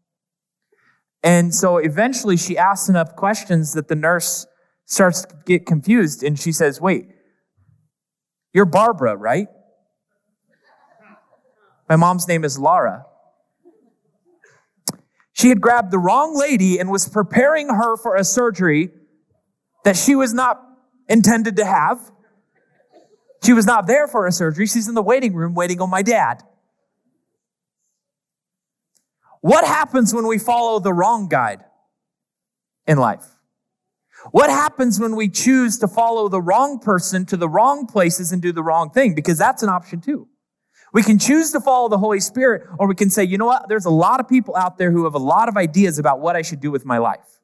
And 1.23 1.55
so 1.55 1.79
eventually 1.79 2.37
she 2.37 2.57
asks 2.57 2.89
enough 2.89 3.17
questions 3.17 3.75
that 3.75 3.89
the 3.89 3.95
nurse 3.95 4.47
starts 4.87 5.23
to 5.23 5.37
get 5.45 5.67
confused 5.67 6.23
and 6.23 6.39
she 6.39 6.53
says, 6.53 6.81
Wait, 6.81 7.09
you're 8.55 8.65
Barbara, 8.65 9.17
right? 9.17 9.49
My 11.89 11.97
mom's 11.97 12.27
name 12.27 12.45
is 12.45 12.59
Laura. 12.59 13.05
She 15.33 15.51
had 15.51 15.61
grabbed 15.61 15.91
the 15.91 15.99
wrong 15.99 16.35
lady 16.35 16.79
and 16.79 16.91
was 16.91 17.09
preparing 17.09 17.69
her 17.69 17.97
for 17.99 18.17
a 18.17 18.25
surgery 18.25 18.91
that 19.85 19.97
she 19.97 20.15
was 20.15 20.33
not 20.33 20.63
intended 21.09 21.57
to 21.57 21.65
have. 21.65 22.11
She 23.45 23.53
was 23.53 23.67
not 23.67 23.87
there 23.87 24.09
for 24.09 24.27
a 24.27 24.33
surgery. 24.33 24.67
She's 24.67 24.89
in 24.89 24.95
the 24.95 25.03
waiting 25.03 25.35
room 25.35 25.55
waiting 25.55 25.81
on 25.81 25.91
my 25.91 26.03
dad. 26.03 26.43
What 29.43 29.65
happens 29.65 30.15
when 30.15 30.27
we 30.27 30.39
follow 30.39 30.81
the 30.81 30.93
wrong 30.93 31.29
guide 31.29 31.65
in 32.87 32.99
life? 32.99 33.36
What 34.31 34.51
happens 34.51 34.99
when 34.99 35.15
we 35.15 35.29
choose 35.29 35.79
to 35.79 35.89
follow 35.89 36.29
the 36.29 36.41
wrong 36.41 36.79
person 36.79 37.27
to 37.27 37.37
the 37.37 37.49
wrong 37.49 37.87
places 37.87 38.33
and 38.33 38.43
do 38.43 38.53
the 38.53 38.63
wrong 38.63 38.91
thing? 38.91 39.15
Because 39.15 39.39
that's 39.39 39.63
an 39.63 39.69
option 39.69 40.01
too. 40.01 40.29
We 40.93 41.03
can 41.03 41.19
choose 41.19 41.53
to 41.53 41.61
follow 41.61 41.89
the 41.89 41.99
Holy 41.99 42.21
Spirit, 42.21 42.63
or 42.79 42.89
we 42.89 42.95
can 42.95 43.11
say, 43.11 43.25
you 43.25 43.39
know 43.39 43.47
what? 43.47 43.69
There's 43.69 43.85
a 43.85 43.91
lot 43.91 44.21
of 44.21 44.29
people 44.29 44.57
out 44.57 44.79
there 44.79 44.91
who 44.91 45.05
have 45.05 45.15
a 45.15 45.19
lot 45.19 45.49
of 45.49 45.57
ideas 45.57 45.99
about 45.99 46.21
what 46.21 46.37
I 46.37 46.43
should 46.43 46.61
do 46.61 46.71
with 46.71 46.85
my 46.85 46.99
life. 46.99 47.41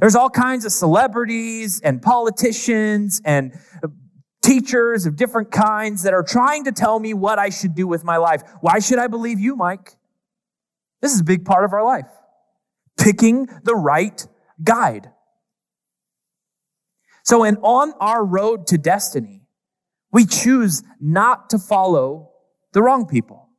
There's 0.00 0.14
all 0.14 0.30
kinds 0.30 0.64
of 0.64 0.72
celebrities 0.72 1.80
and 1.80 2.00
politicians 2.00 3.20
and 3.24 3.58
teachers 4.42 5.06
of 5.06 5.16
different 5.16 5.50
kinds 5.50 6.02
that 6.02 6.14
are 6.14 6.22
trying 6.22 6.64
to 6.64 6.72
tell 6.72 7.00
me 7.00 7.14
what 7.14 7.38
I 7.38 7.48
should 7.48 7.74
do 7.74 7.86
with 7.86 8.04
my 8.04 8.16
life. 8.16 8.42
Why 8.60 8.78
should 8.78 8.98
I 8.98 9.08
believe 9.08 9.40
you, 9.40 9.56
Mike? 9.56 9.96
This 11.00 11.12
is 11.12 11.20
a 11.20 11.24
big 11.24 11.44
part 11.44 11.64
of 11.64 11.72
our 11.72 11.84
life. 11.84 12.08
Picking 12.98 13.48
the 13.64 13.74
right 13.74 14.26
guide. 14.62 15.10
So, 17.28 17.44
and 17.44 17.58
on 17.60 17.92
our 18.00 18.24
road 18.24 18.66
to 18.68 18.78
destiny, 18.78 19.42
we 20.10 20.24
choose 20.24 20.82
not 20.98 21.50
to 21.50 21.58
follow 21.58 22.30
the 22.72 22.80
wrong 22.80 23.06
people. 23.06 23.50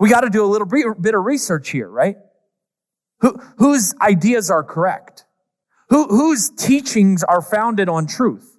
We 0.00 0.10
got 0.10 0.22
to 0.22 0.28
do 0.28 0.44
a 0.44 0.50
little 0.50 0.66
bit 0.66 1.14
of 1.14 1.24
research 1.24 1.70
here, 1.70 1.88
right? 1.88 2.16
Who, 3.20 3.38
whose 3.58 3.94
ideas 4.00 4.50
are 4.50 4.64
correct? 4.64 5.24
Who, 5.90 6.08
whose 6.08 6.50
teachings 6.50 7.22
are 7.22 7.42
founded 7.42 7.88
on 7.88 8.08
truth? 8.08 8.58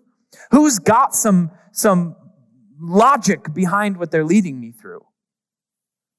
Who's 0.52 0.80
got 0.80 1.14
some, 1.14 1.52
some 1.74 2.16
logic 2.80 3.54
behind 3.54 3.98
what 3.98 4.12
they're 4.12 4.24
leading 4.24 4.62
me 4.62 4.72
through? 4.72 5.02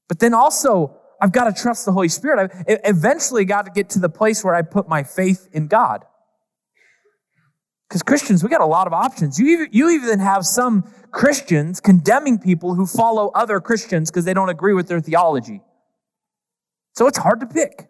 But 0.07 0.19
then 0.19 0.35
also, 0.35 0.99
I've 1.19 1.33
got 1.33 1.45
to 1.45 1.63
trust 1.63 1.87
the 1.87 1.93
Holy 1.93 2.11
Spirit. 2.11 2.51
I 2.69 2.79
eventually 2.85 3.47
got 3.47 3.65
to 3.65 3.71
get 3.71 3.89
to 3.91 4.01
the 4.01 4.11
place 4.11 4.45
where 4.45 4.55
I 4.55 4.61
put 4.61 4.87
my 4.87 5.03
faith 5.03 5.49
in 5.51 5.67
God. 5.67 6.05
Because 7.95 8.03
Christians, 8.03 8.43
we 8.43 8.51
got 8.51 8.61
a 8.61 8.67
lot 8.67 8.89
of 8.89 8.93
options. 8.93 9.39
You, 9.39 9.69
you 9.71 9.89
even 9.91 10.19
have 10.19 10.45
some 10.45 10.83
Christians 11.13 11.81
condemning 11.81 12.41
people 12.41 12.75
who 12.75 12.87
follow 12.87 13.31
other 13.37 13.61
Christians 13.61 14.11
because 14.11 14.25
they 14.25 14.35
don't 14.35 14.49
agree 14.49 14.75
with 14.75 14.89
their 14.89 14.99
theology. 14.99 15.61
So 16.97 17.07
it's 17.07 17.19
hard 17.19 17.39
to 17.39 17.47
pick. 17.47 17.89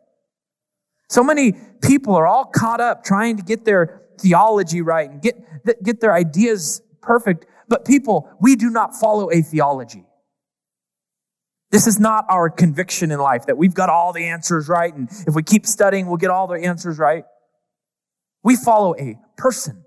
So 1.08 1.24
many 1.24 1.54
people 1.80 2.14
are 2.16 2.26
all 2.26 2.44
caught 2.44 2.82
up 2.82 3.02
trying 3.02 3.38
to 3.38 3.42
get 3.42 3.64
their 3.64 4.02
theology 4.20 4.82
right 4.82 5.08
and 5.08 5.22
get, 5.22 5.36
get 5.82 6.02
their 6.02 6.12
ideas 6.12 6.82
perfect. 7.00 7.46
But 7.66 7.86
people, 7.86 8.28
we 8.42 8.56
do 8.56 8.68
not 8.68 8.94
follow 8.94 9.30
a 9.32 9.40
theology. 9.40 10.04
This 11.70 11.86
is 11.86 11.98
not 11.98 12.26
our 12.28 12.50
conviction 12.50 13.10
in 13.10 13.20
life 13.20 13.46
that 13.46 13.56
we've 13.56 13.72
got 13.72 13.88
all 13.88 14.12
the 14.12 14.26
answers 14.26 14.68
right. 14.68 14.94
And 14.94 15.08
if 15.26 15.34
we 15.34 15.42
keep 15.42 15.64
studying, 15.64 16.08
we'll 16.08 16.18
get 16.18 16.28
all 16.28 16.46
the 16.46 16.62
answers 16.62 16.98
right. 16.98 17.24
We 18.42 18.54
follow 18.54 18.94
a 18.96 19.18
person. 19.38 19.83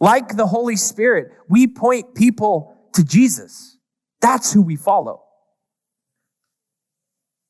Like 0.00 0.36
the 0.36 0.46
Holy 0.46 0.76
Spirit, 0.76 1.32
we 1.48 1.66
point 1.66 2.14
people 2.14 2.76
to 2.94 3.04
Jesus. 3.04 3.78
That's 4.20 4.52
who 4.52 4.62
we 4.62 4.76
follow. 4.76 5.22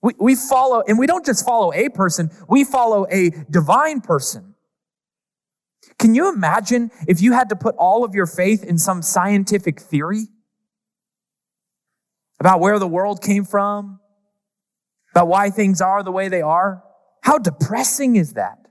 We, 0.02 0.12
we 0.18 0.34
follow, 0.34 0.82
and 0.86 0.98
we 0.98 1.06
don't 1.06 1.24
just 1.24 1.44
follow 1.44 1.72
a 1.72 1.88
person, 1.88 2.30
we 2.48 2.64
follow 2.64 3.06
a 3.10 3.30
divine 3.50 4.00
person. 4.00 4.54
Can 5.98 6.14
you 6.14 6.28
imagine 6.28 6.90
if 7.06 7.22
you 7.22 7.32
had 7.32 7.48
to 7.50 7.56
put 7.56 7.74
all 7.76 8.04
of 8.04 8.14
your 8.14 8.26
faith 8.26 8.64
in 8.64 8.78
some 8.78 9.02
scientific 9.02 9.80
theory 9.80 10.26
about 12.40 12.60
where 12.60 12.78
the 12.78 12.88
world 12.88 13.22
came 13.22 13.44
from, 13.44 14.00
about 15.12 15.28
why 15.28 15.50
things 15.50 15.80
are 15.80 16.02
the 16.02 16.12
way 16.12 16.28
they 16.28 16.42
are? 16.42 16.82
How 17.22 17.38
depressing 17.38 18.16
is 18.16 18.34
that? 18.34 18.63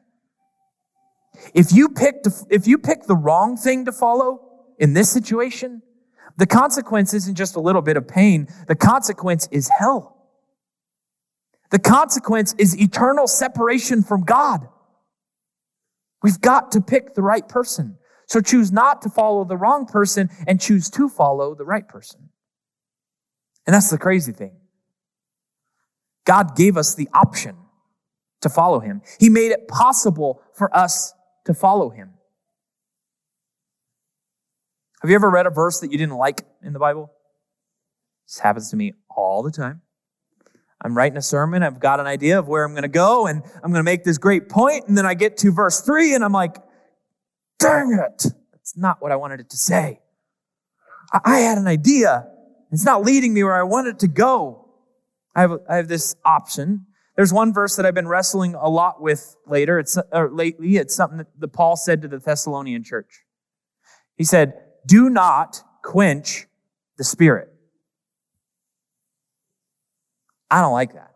If 1.53 1.71
you 1.71 1.89
pick, 1.89 2.23
if 2.49 2.67
you 2.67 2.77
pick 2.77 3.03
the 3.03 3.15
wrong 3.15 3.57
thing 3.57 3.85
to 3.85 3.91
follow 3.91 4.41
in 4.79 4.93
this 4.93 5.09
situation, 5.09 5.81
the 6.37 6.47
consequence 6.47 7.13
isn't 7.13 7.35
just 7.35 7.55
a 7.55 7.59
little 7.59 7.81
bit 7.81 7.97
of 7.97 8.07
pain. 8.07 8.47
The 8.67 8.75
consequence 8.75 9.47
is 9.51 9.69
hell. 9.69 10.17
The 11.71 11.79
consequence 11.79 12.53
is 12.57 12.79
eternal 12.79 13.27
separation 13.27 14.03
from 14.03 14.23
God. 14.23 14.67
We've 16.21 16.39
got 16.39 16.71
to 16.73 16.81
pick 16.81 17.15
the 17.15 17.21
right 17.21 17.47
person. 17.47 17.97
So 18.27 18.41
choose 18.41 18.71
not 18.71 19.01
to 19.01 19.09
follow 19.09 19.43
the 19.43 19.57
wrong 19.57 19.85
person 19.85 20.29
and 20.47 20.61
choose 20.61 20.89
to 20.91 21.09
follow 21.09 21.55
the 21.55 21.65
right 21.65 21.87
person. 21.87 22.29
And 23.65 23.73
that's 23.73 23.89
the 23.89 23.97
crazy 23.97 24.31
thing. 24.31 24.53
God 26.25 26.55
gave 26.55 26.77
us 26.77 26.95
the 26.95 27.09
option 27.13 27.57
to 28.41 28.49
follow 28.49 28.79
him. 28.79 29.01
He 29.19 29.29
made 29.29 29.51
it 29.51 29.67
possible 29.67 30.41
for 30.53 30.75
us 30.75 31.13
to 31.45 31.53
follow 31.53 31.89
him. 31.89 32.13
Have 35.01 35.09
you 35.09 35.15
ever 35.15 35.29
read 35.29 35.45
a 35.45 35.49
verse 35.49 35.79
that 35.81 35.91
you 35.91 35.97
didn't 35.97 36.15
like 36.15 36.43
in 36.61 36.73
the 36.73 36.79
Bible? 36.79 37.11
This 38.25 38.39
happens 38.39 38.69
to 38.69 38.77
me 38.77 38.93
all 39.09 39.43
the 39.43 39.51
time. 39.51 39.81
I'm 40.81 40.95
writing 40.95 41.17
a 41.17 41.21
sermon, 41.21 41.63
I've 41.63 41.79
got 41.79 41.99
an 41.99 42.07
idea 42.07 42.39
of 42.39 42.47
where 42.47 42.65
I'm 42.65 42.73
going 42.73 42.83
to 42.83 42.89
go, 42.89 43.27
and 43.27 43.41
I'm 43.63 43.71
going 43.71 43.79
to 43.79 43.83
make 43.83 44.03
this 44.03 44.17
great 44.17 44.49
point, 44.49 44.87
and 44.87 44.97
then 44.97 45.05
I 45.05 45.13
get 45.13 45.37
to 45.37 45.51
verse 45.51 45.79
three, 45.79 46.13
and 46.13 46.23
I'm 46.23 46.33
like, 46.33 46.57
dang 47.59 47.93
it, 47.93 48.25
that's 48.51 48.75
not 48.75 49.01
what 49.01 49.11
I 49.11 49.15
wanted 49.15 49.39
it 49.39 49.49
to 49.51 49.57
say. 49.57 50.01
I, 51.25 51.39
had 51.39 51.57
an 51.57 51.67
idea. 51.67 52.27
It's 52.71 52.85
not 52.85 53.03
leading 53.03 53.33
me 53.33 53.43
where 53.43 53.53
I 53.53 53.63
wanted 53.63 53.95
it 53.95 53.99
to 53.99 54.07
go. 54.07 54.67
I 55.35 55.41
have, 55.41 55.59
I 55.69 55.75
have 55.75 55.87
this 55.87 56.15
option. 56.25 56.87
There's 57.15 57.31
one 57.31 57.53
verse 57.53 57.75
that 57.75 57.85
I've 57.85 57.93
been 57.93 58.07
wrestling 58.07 58.55
a 58.55 58.69
lot 58.69 59.01
with 59.01 59.35
later. 59.45 59.79
It's 59.79 59.97
or 60.11 60.31
lately. 60.31 60.77
It's 60.77 60.95
something 60.95 61.19
that 61.19 61.27
the 61.39 61.47
Paul 61.47 61.75
said 61.75 62.01
to 62.01 62.07
the 62.07 62.17
Thessalonian 62.17 62.83
church. 62.83 63.23
He 64.15 64.23
said, 64.23 64.59
"Do 64.85 65.09
not 65.09 65.63
quench 65.83 66.47
the 66.97 67.03
spirit." 67.03 67.53
I 70.49 70.61
don't 70.61 70.73
like 70.73 70.93
that. 70.93 71.15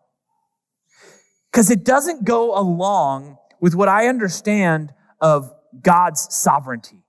Because 1.51 1.69
it 1.71 1.83
doesn't 1.83 2.25
go 2.25 2.57
along 2.57 3.37
with 3.59 3.73
what 3.73 3.87
I 3.87 4.07
understand 4.07 4.93
of 5.19 5.51
God's 5.81 6.27
sovereignty. 6.33 7.03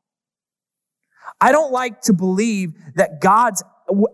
I 1.40 1.52
don't 1.52 1.72
like 1.72 2.00
to 2.02 2.12
believe 2.12 2.74
that 2.94 3.20
God's 3.20 3.62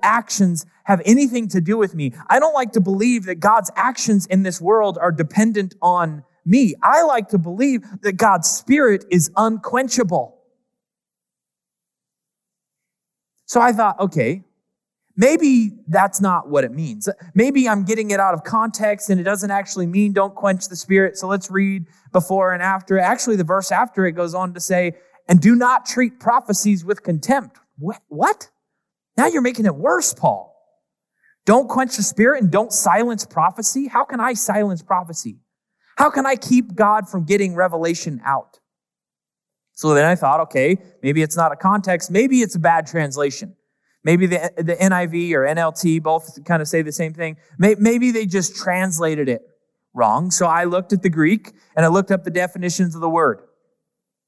actions 0.02 0.66
have 0.84 1.00
anything 1.04 1.48
to 1.48 1.60
do 1.60 1.76
with 1.76 1.94
me. 1.94 2.12
I 2.28 2.38
don't 2.38 2.54
like 2.54 2.72
to 2.72 2.80
believe 2.80 3.24
that 3.24 3.36
God's 3.36 3.70
actions 3.76 4.26
in 4.26 4.42
this 4.42 4.60
world 4.60 4.98
are 4.98 5.12
dependent 5.12 5.74
on 5.80 6.24
me. 6.44 6.74
I 6.82 7.02
like 7.02 7.28
to 7.30 7.38
believe 7.38 7.82
that 8.02 8.12
God's 8.12 8.48
spirit 8.48 9.04
is 9.10 9.30
unquenchable. 9.36 10.38
So 13.46 13.60
I 13.60 13.72
thought, 13.72 13.98
okay, 14.00 14.44
Maybe 15.16 15.70
that's 15.86 16.20
not 16.20 16.48
what 16.48 16.64
it 16.64 16.72
means. 16.72 17.08
Maybe 17.34 17.68
I'm 17.68 17.84
getting 17.84 18.10
it 18.10 18.18
out 18.18 18.34
of 18.34 18.42
context 18.42 19.10
and 19.10 19.20
it 19.20 19.24
doesn't 19.24 19.50
actually 19.50 19.86
mean 19.86 20.12
don't 20.12 20.34
quench 20.34 20.68
the 20.68 20.76
spirit. 20.76 21.16
So 21.16 21.28
let's 21.28 21.50
read 21.50 21.86
before 22.12 22.52
and 22.52 22.62
after. 22.62 22.98
Actually, 22.98 23.36
the 23.36 23.44
verse 23.44 23.70
after 23.70 24.06
it 24.06 24.12
goes 24.12 24.34
on 24.34 24.54
to 24.54 24.60
say, 24.60 24.94
and 25.28 25.40
do 25.40 25.54
not 25.54 25.86
treat 25.86 26.18
prophecies 26.18 26.84
with 26.84 27.02
contempt. 27.02 27.58
What? 27.78 28.50
Now 29.16 29.26
you're 29.26 29.42
making 29.42 29.66
it 29.66 29.74
worse, 29.74 30.12
Paul. 30.12 30.54
Don't 31.46 31.68
quench 31.68 31.96
the 31.96 32.02
spirit 32.02 32.42
and 32.42 32.50
don't 32.50 32.72
silence 32.72 33.26
prophecy. 33.26 33.88
How 33.88 34.04
can 34.04 34.20
I 34.20 34.34
silence 34.34 34.82
prophecy? 34.82 35.38
How 35.96 36.10
can 36.10 36.26
I 36.26 36.36
keep 36.36 36.74
God 36.74 37.08
from 37.08 37.24
getting 37.24 37.54
revelation 37.54 38.20
out? 38.24 38.58
So 39.72 39.92
then 39.94 40.04
I 40.04 40.14
thought, 40.14 40.40
okay, 40.40 40.78
maybe 41.02 41.22
it's 41.22 41.36
not 41.36 41.52
a 41.52 41.56
context. 41.56 42.10
Maybe 42.10 42.40
it's 42.40 42.54
a 42.54 42.60
bad 42.60 42.86
translation. 42.86 43.56
Maybe 44.04 44.26
the, 44.26 44.52
the 44.56 44.76
NIV 44.76 45.32
or 45.32 45.42
NLT 45.46 46.02
both 46.02 46.44
kind 46.44 46.62
of 46.62 46.68
say 46.68 46.82
the 46.82 46.92
same 46.92 47.12
thing. 47.14 47.36
Maybe 47.58 48.10
they 48.10 48.26
just 48.26 48.54
translated 48.54 49.28
it 49.28 49.42
wrong. 49.94 50.30
So 50.30 50.46
I 50.46 50.64
looked 50.64 50.92
at 50.92 51.02
the 51.02 51.10
Greek 51.10 51.52
and 51.74 51.84
I 51.84 51.88
looked 51.88 52.10
up 52.10 52.24
the 52.24 52.30
definitions 52.30 52.94
of 52.94 53.00
the 53.00 53.08
word. 53.08 53.40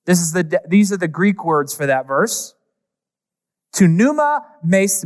This 0.07 0.21
is 0.21 0.33
the, 0.33 0.63
these 0.67 0.93
are 0.93 0.97
the 0.97 1.09
Greek 1.09 1.45
words 1.45 1.75
for 1.75 1.87
that 1.87 2.07
verse. 2.07 2.55
To 3.77 3.87
pneuma 3.87 4.43
mes, 4.63 5.05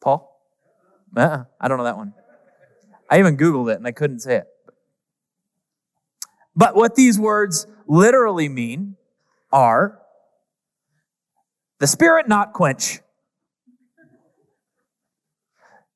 Paul? 0.00 0.30
Uh-uh, 1.16 1.44
I 1.58 1.68
don't 1.68 1.78
know 1.78 1.84
that 1.84 1.96
one. 1.96 2.12
I 3.10 3.18
even 3.18 3.38
Googled 3.38 3.72
it 3.72 3.78
and 3.78 3.86
I 3.86 3.92
couldn't 3.92 4.20
say 4.20 4.36
it. 4.36 4.46
But 6.54 6.76
what 6.76 6.96
these 6.96 7.18
words 7.18 7.66
literally 7.86 8.50
mean 8.50 8.96
are 9.50 10.00
the 11.78 11.86
spirit 11.86 12.28
not 12.28 12.52
quench. 12.52 13.00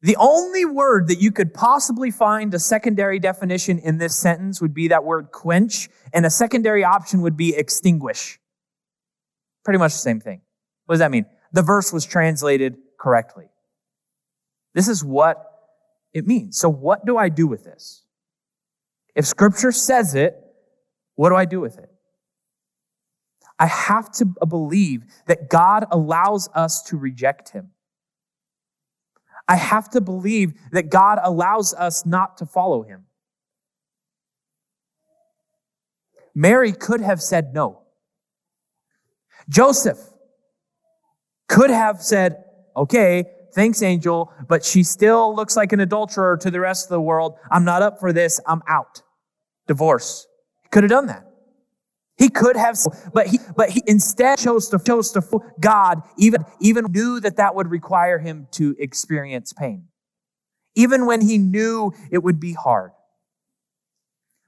The 0.00 0.16
only 0.16 0.64
word 0.64 1.08
that 1.08 1.20
you 1.20 1.30
could 1.30 1.52
possibly 1.52 2.10
find 2.10 2.54
a 2.54 2.58
secondary 2.58 3.18
definition 3.18 3.78
in 3.78 3.98
this 3.98 4.16
sentence 4.16 4.62
would 4.62 4.72
be 4.72 4.88
that 4.88 5.04
word 5.04 5.30
quench, 5.30 5.90
and 6.12 6.24
a 6.24 6.30
secondary 6.30 6.82
option 6.82 7.20
would 7.20 7.36
be 7.36 7.54
extinguish. 7.54 8.40
Pretty 9.62 9.78
much 9.78 9.92
the 9.92 9.98
same 9.98 10.18
thing. 10.18 10.40
What 10.86 10.94
does 10.94 11.00
that 11.00 11.10
mean? 11.10 11.26
The 11.52 11.62
verse 11.62 11.92
was 11.92 12.04
translated 12.04 12.76
correctly. 12.98 13.48
This 14.74 14.88
is 14.88 15.04
what 15.04 15.44
it 16.12 16.26
means. 16.26 16.58
So, 16.58 16.68
what 16.68 17.04
do 17.04 17.16
I 17.16 17.28
do 17.28 17.46
with 17.46 17.64
this? 17.64 18.04
If 19.14 19.26
scripture 19.26 19.72
says 19.72 20.14
it, 20.14 20.36
what 21.14 21.28
do 21.28 21.36
I 21.36 21.44
do 21.44 21.60
with 21.60 21.78
it? 21.78 21.90
I 23.58 23.66
have 23.66 24.10
to 24.12 24.24
believe 24.24 25.04
that 25.26 25.48
God 25.48 25.86
allows 25.90 26.48
us 26.54 26.82
to 26.84 26.96
reject 26.96 27.50
him. 27.50 27.70
I 29.46 29.56
have 29.56 29.90
to 29.90 30.00
believe 30.00 30.54
that 30.72 30.90
God 30.90 31.18
allows 31.22 31.74
us 31.74 32.06
not 32.06 32.38
to 32.38 32.46
follow 32.46 32.82
him. 32.82 33.04
Mary 36.34 36.72
could 36.72 37.00
have 37.00 37.20
said 37.20 37.52
no. 37.52 37.82
Joseph 39.48 39.98
could 41.52 41.70
have 41.70 42.00
said, 42.00 42.44
okay, 42.74 43.26
thanks, 43.54 43.82
angel, 43.82 44.32
but 44.48 44.64
she 44.64 44.82
still 44.82 45.36
looks 45.36 45.54
like 45.54 45.74
an 45.74 45.80
adulterer 45.80 46.38
to 46.38 46.50
the 46.50 46.58
rest 46.58 46.86
of 46.86 46.88
the 46.88 47.00
world. 47.00 47.34
I'm 47.50 47.64
not 47.64 47.82
up 47.82 48.00
for 48.00 48.10
this. 48.10 48.40
I'm 48.46 48.62
out. 48.66 49.02
Divorce. 49.66 50.26
Could 50.70 50.84
have 50.84 50.90
done 50.90 51.08
that. 51.08 51.26
He 52.16 52.30
could 52.30 52.56
have, 52.56 52.78
but 53.12 53.26
he, 53.26 53.38
but 53.54 53.68
he 53.68 53.82
instead 53.86 54.38
chose 54.38 54.68
to, 54.70 54.78
chose 54.78 55.12
to, 55.12 55.22
God 55.60 56.02
even, 56.16 56.42
even 56.60 56.86
knew 56.90 57.20
that 57.20 57.36
that 57.36 57.54
would 57.54 57.70
require 57.70 58.18
him 58.18 58.48
to 58.52 58.74
experience 58.78 59.52
pain. 59.52 59.88
Even 60.74 61.04
when 61.04 61.20
he 61.20 61.36
knew 61.36 61.92
it 62.10 62.22
would 62.22 62.40
be 62.40 62.54
hard. 62.54 62.92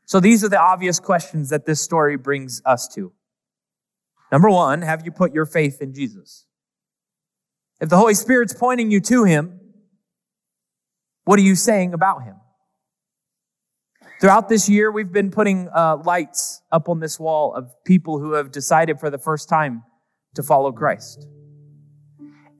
So 0.07 0.21
these 0.21 0.43
are 0.43 0.49
the 0.49 0.61
obvious 0.61 1.01
questions 1.01 1.51
that 1.51 1.67
this 1.67 1.83
story 1.83 2.17
brings 2.17 2.63
us 2.65 2.89
to. 2.95 3.13
Number 4.33 4.49
one, 4.49 4.81
have 4.81 5.05
you 5.05 5.13
put 5.13 5.35
your 5.35 5.45
faith 5.45 5.83
in 5.83 5.93
Jesus? 5.93 6.47
If 7.85 7.91
the 7.91 7.99
Holy 7.99 8.15
Spirit's 8.15 8.55
pointing 8.55 8.91
you 8.91 8.99
to 9.03 9.25
him, 9.25 9.61
what 11.27 11.39
are 11.39 11.43
you 11.43 11.55
saying 11.55 11.93
about 11.93 12.23
him? 12.23 12.37
Throughout 14.23 14.49
this 14.49 14.71
year, 14.71 14.91
we've 14.91 15.13
been 15.13 15.31
putting 15.31 15.69
uh, 15.69 15.99
lights 15.99 16.63
up 16.73 16.89
on 16.89 17.01
this 17.01 17.21
wall 17.21 17.53
of 17.53 17.71
people 17.85 18.19
who 18.19 18.33
have 18.33 18.51
decided 18.51 19.01
for 19.01 19.11
the 19.11 19.19
first 19.19 19.51
time 19.51 19.83
to 20.35 20.43
follow 20.43 20.73
Christ. 20.73 21.29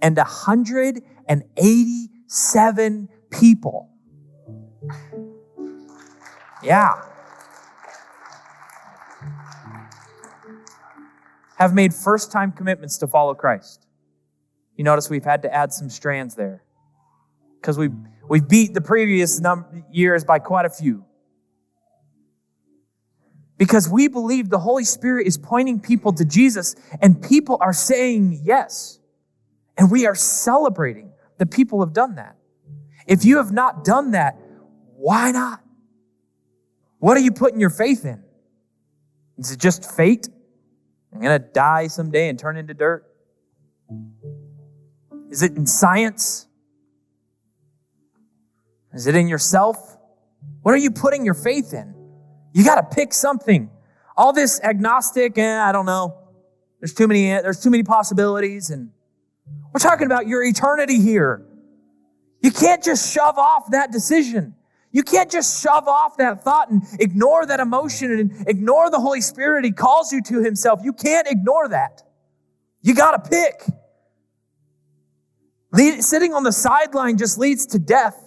And 0.03 0.19
187 0.19 3.09
people. 3.31 3.89
Yeah. 6.63 7.01
Have 11.57 11.73
made 11.73 11.95
first 11.95 12.31
time 12.31 12.53
commitments 12.53 12.99
to 12.99 13.07
follow 13.07 13.33
Christ. 13.33 13.84
You 14.77 14.85
notice 14.85 15.09
we've 15.09 15.25
had 15.25 15.43
to 15.43 15.55
add 15.55 15.73
some 15.73 15.89
strands 15.89 16.35
there 16.35 16.63
because 17.61 17.79
we 17.79 17.91
we 18.29 18.41
beat 18.41 18.75
the 18.75 18.81
previous 18.81 19.41
num- 19.41 19.85
years 19.91 20.25
by 20.25 20.39
quite 20.39 20.67
a 20.67 20.71
few 20.71 21.05
because 23.57 23.89
we 23.89 24.09
believe 24.09 24.51
the 24.51 24.59
Holy 24.59 24.85
Spirit 24.85 25.27
is 25.27 25.39
pointing 25.39 25.81
people 25.81 26.13
to 26.13 26.25
Jesus 26.25 26.75
and 27.01 27.23
people 27.23 27.59
are 27.61 27.73
saying 27.73 28.41
yes. 28.45 28.99
And 29.77 29.91
we 29.91 30.07
are 30.07 30.15
celebrating 30.15 31.13
that 31.39 31.51
people 31.51 31.81
have 31.81 31.93
done 31.93 32.17
that. 32.17 32.37
If 33.07 33.25
you 33.25 33.39
have 33.39 33.53
not 33.53 33.85
done 33.85 34.13
that, 34.13 34.39
why 34.97 35.31
not? 35.31 35.61
What 36.99 37.17
are 37.17 37.21
you 37.21 37.33
putting 37.33 37.61
your 37.61 37.71
faith 37.71 38.05
in? 38.05 38.23
Is 39.39 39.51
it 39.51 39.59
just 39.59 39.91
fate? 39.93 40.29
I'm 41.13 41.21
going 41.21 41.41
to 41.41 41.49
die 41.49 41.89
someday 41.89 42.29
and 42.29 42.39
turn 42.39 42.57
into 42.57 42.75
dirt? 42.75 43.05
Is 45.35 45.43
it 45.43 45.57
in 45.57 45.67
science? 45.67 46.47
Is 48.93 49.09
it 49.09 49.17
in 49.17 49.27
yourself? 49.27 49.99
What 50.63 50.73
are 50.75 50.79
you 50.79 50.93
putting 50.93 51.25
your 51.25 51.35
faith 51.35 51.75
in? 51.75 51.93
You 52.53 52.65
got 52.65 52.77
to 52.77 52.95
pick 52.95 53.13
something. 53.13 53.69
All 54.17 54.33
this 54.33 54.61
agnostic, 54.63 55.37
eh, 55.37 55.61
I 55.61 55.73
don't 55.73 55.87
know. 55.87 56.17
There's 56.79 56.95
too 56.95 57.09
many, 57.09 57.31
there's 57.31 57.61
too 57.61 57.71
many 57.71 57.83
possibilities. 57.83 58.71
And 58.71 58.91
we're 59.73 59.81
talking 59.81 60.07
about 60.07 60.29
your 60.29 60.45
eternity 60.45 61.01
here. 61.01 61.45
You 62.41 62.53
can't 62.53 62.85
just 62.85 63.13
shove 63.13 63.37
off 63.37 63.73
that 63.73 63.91
decision. 63.91 64.55
You 64.93 65.03
can't 65.03 65.33
just 65.33 65.61
shove 65.61 65.89
off 65.89 66.17
that 66.19 66.45
thought 66.45 66.71
and 66.71 66.85
ignore 67.01 67.45
that 67.45 67.59
emotion 67.59 68.13
and 68.13 68.49
ignore 68.49 68.89
the 68.89 69.01
Holy 69.01 69.21
Spirit. 69.21 69.65
He 69.65 69.73
calls 69.73 70.13
you 70.13 70.23
to 70.23 70.45
Himself. 70.45 70.83
You 70.85 70.93
can't 70.93 71.27
ignore 71.27 71.71
that. 71.71 72.05
You 72.83 72.95
got 72.95 73.25
to 73.25 73.29
pick. 73.29 73.65
Sitting 75.75 76.33
on 76.35 76.45
the 76.45 76.53
sideline 76.53 77.19
just 77.19 77.39
leads 77.39 77.67
to 77.67 77.79
death. 77.79 78.21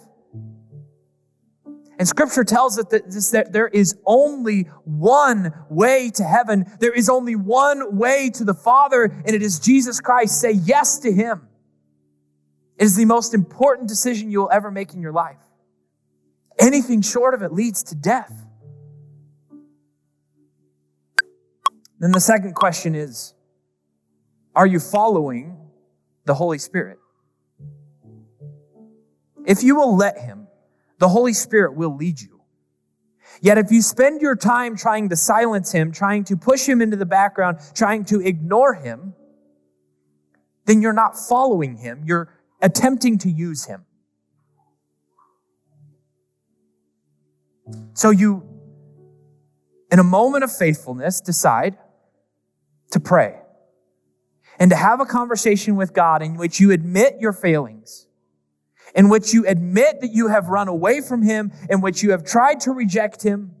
And 1.98 2.06
scripture 2.06 2.44
tells 2.44 2.78
us 2.78 2.86
that 3.30 3.52
there 3.52 3.66
is 3.66 3.96
only 4.06 4.62
one 4.84 5.52
way 5.68 6.10
to 6.10 6.22
heaven. 6.22 6.64
There 6.78 6.92
is 6.92 7.08
only 7.08 7.34
one 7.34 7.96
way 7.96 8.30
to 8.34 8.44
the 8.44 8.54
Father, 8.54 9.04
and 9.04 9.30
it 9.30 9.42
is 9.42 9.58
Jesus 9.58 10.00
Christ. 10.00 10.40
Say 10.40 10.52
yes 10.52 10.98
to 11.00 11.12
Him. 11.12 11.48
It 12.76 12.84
is 12.84 12.96
the 12.96 13.04
most 13.04 13.34
important 13.34 13.88
decision 13.88 14.30
you 14.30 14.40
will 14.40 14.50
ever 14.52 14.70
make 14.70 14.94
in 14.94 15.00
your 15.00 15.12
life. 15.12 15.40
Anything 16.58 17.02
short 17.02 17.34
of 17.34 17.42
it 17.42 17.52
leads 17.52 17.82
to 17.84 17.96
death. 17.96 18.46
Then 21.98 22.12
the 22.12 22.20
second 22.20 22.54
question 22.54 22.94
is 22.94 23.34
Are 24.54 24.66
you 24.66 24.78
following 24.78 25.56
the 26.26 26.34
Holy 26.34 26.58
Spirit? 26.58 26.98
If 29.48 29.62
you 29.62 29.74
will 29.76 29.96
let 29.96 30.18
Him, 30.18 30.46
the 30.98 31.08
Holy 31.08 31.32
Spirit 31.32 31.74
will 31.74 31.96
lead 31.96 32.20
you. 32.20 32.42
Yet 33.40 33.56
if 33.56 33.72
you 33.72 33.80
spend 33.80 34.20
your 34.20 34.36
time 34.36 34.76
trying 34.76 35.08
to 35.08 35.16
silence 35.16 35.72
Him, 35.72 35.90
trying 35.90 36.24
to 36.24 36.36
push 36.36 36.68
Him 36.68 36.82
into 36.82 36.98
the 36.98 37.06
background, 37.06 37.58
trying 37.74 38.04
to 38.06 38.20
ignore 38.20 38.74
Him, 38.74 39.14
then 40.66 40.82
you're 40.82 40.92
not 40.92 41.18
following 41.18 41.78
Him. 41.78 42.02
You're 42.04 42.28
attempting 42.60 43.16
to 43.18 43.30
use 43.30 43.64
Him. 43.64 43.86
So 47.94 48.10
you, 48.10 48.42
in 49.90 49.98
a 49.98 50.04
moment 50.04 50.44
of 50.44 50.54
faithfulness, 50.54 51.22
decide 51.22 51.78
to 52.90 53.00
pray 53.00 53.40
and 54.58 54.70
to 54.70 54.76
have 54.76 55.00
a 55.00 55.06
conversation 55.06 55.76
with 55.76 55.94
God 55.94 56.20
in 56.20 56.36
which 56.36 56.60
you 56.60 56.70
admit 56.70 57.16
your 57.18 57.32
failings, 57.32 58.07
in 58.98 59.08
which 59.08 59.32
you 59.32 59.46
admit 59.46 60.00
that 60.00 60.12
you 60.12 60.26
have 60.26 60.48
run 60.48 60.66
away 60.66 61.00
from 61.00 61.22
Him, 61.22 61.52
in 61.70 61.80
which 61.80 62.02
you 62.02 62.10
have 62.10 62.24
tried 62.24 62.58
to 62.60 62.72
reject 62.72 63.22
Him. 63.22 63.52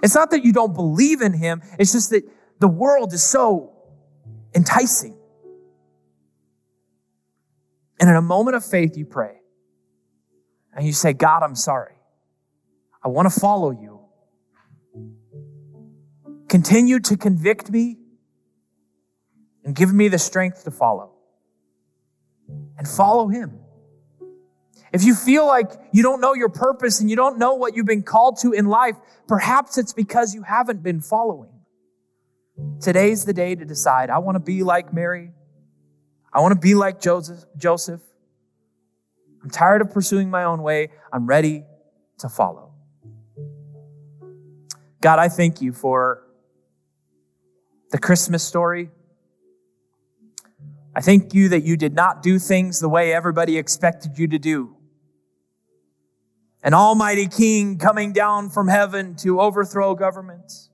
It's 0.00 0.14
not 0.14 0.30
that 0.30 0.44
you 0.44 0.52
don't 0.52 0.74
believe 0.74 1.20
in 1.20 1.32
Him, 1.32 1.60
it's 1.76 1.90
just 1.90 2.10
that 2.10 2.22
the 2.60 2.68
world 2.68 3.12
is 3.12 3.22
so 3.22 3.72
enticing. 4.54 5.18
And 7.98 8.08
in 8.08 8.14
a 8.14 8.22
moment 8.22 8.56
of 8.56 8.64
faith, 8.64 8.96
you 8.96 9.04
pray 9.04 9.40
and 10.72 10.86
you 10.86 10.92
say, 10.92 11.12
God, 11.12 11.42
I'm 11.42 11.56
sorry. 11.56 11.94
I 13.04 13.08
want 13.08 13.32
to 13.32 13.40
follow 13.40 13.72
you. 13.72 14.00
Continue 16.48 17.00
to 17.00 17.16
convict 17.16 17.70
me 17.70 17.98
and 19.64 19.74
give 19.74 19.92
me 19.92 20.06
the 20.06 20.18
strength 20.18 20.62
to 20.64 20.70
follow. 20.70 21.10
And 22.78 22.86
follow 22.86 23.26
him. 23.26 23.61
If 24.92 25.04
you 25.04 25.14
feel 25.14 25.46
like 25.46 25.70
you 25.90 26.02
don't 26.02 26.20
know 26.20 26.34
your 26.34 26.50
purpose 26.50 27.00
and 27.00 27.08
you 27.08 27.16
don't 27.16 27.38
know 27.38 27.54
what 27.54 27.74
you've 27.74 27.86
been 27.86 28.02
called 28.02 28.38
to 28.40 28.52
in 28.52 28.66
life, 28.66 28.96
perhaps 29.26 29.78
it's 29.78 29.92
because 29.92 30.34
you 30.34 30.42
haven't 30.42 30.82
been 30.82 31.00
following. 31.00 31.50
Today's 32.80 33.24
the 33.24 33.32
day 33.32 33.54
to 33.54 33.64
decide 33.64 34.10
I 34.10 34.18
want 34.18 34.36
to 34.36 34.40
be 34.40 34.62
like 34.62 34.92
Mary. 34.92 35.32
I 36.32 36.40
want 36.40 36.52
to 36.52 36.60
be 36.60 36.74
like 36.74 37.00
Joseph. 37.00 38.00
I'm 39.42 39.50
tired 39.50 39.80
of 39.80 39.90
pursuing 39.90 40.30
my 40.30 40.44
own 40.44 40.62
way. 40.62 40.90
I'm 41.12 41.26
ready 41.26 41.64
to 42.18 42.28
follow. 42.28 42.72
God, 45.00 45.18
I 45.18 45.28
thank 45.28 45.60
you 45.60 45.72
for 45.72 46.22
the 47.90 47.98
Christmas 47.98 48.44
story. 48.44 48.90
I 50.94 51.00
thank 51.00 51.34
you 51.34 51.48
that 51.48 51.64
you 51.64 51.76
did 51.76 51.94
not 51.94 52.22
do 52.22 52.38
things 52.38 52.78
the 52.78 52.88
way 52.88 53.12
everybody 53.12 53.56
expected 53.56 54.18
you 54.18 54.28
to 54.28 54.38
do. 54.38 54.76
An 56.62 56.74
almighty 56.74 57.26
king 57.26 57.78
coming 57.78 58.12
down 58.12 58.50
from 58.50 58.68
heaven 58.68 59.16
to 59.16 59.40
overthrow 59.40 59.94
governments. 59.94 60.70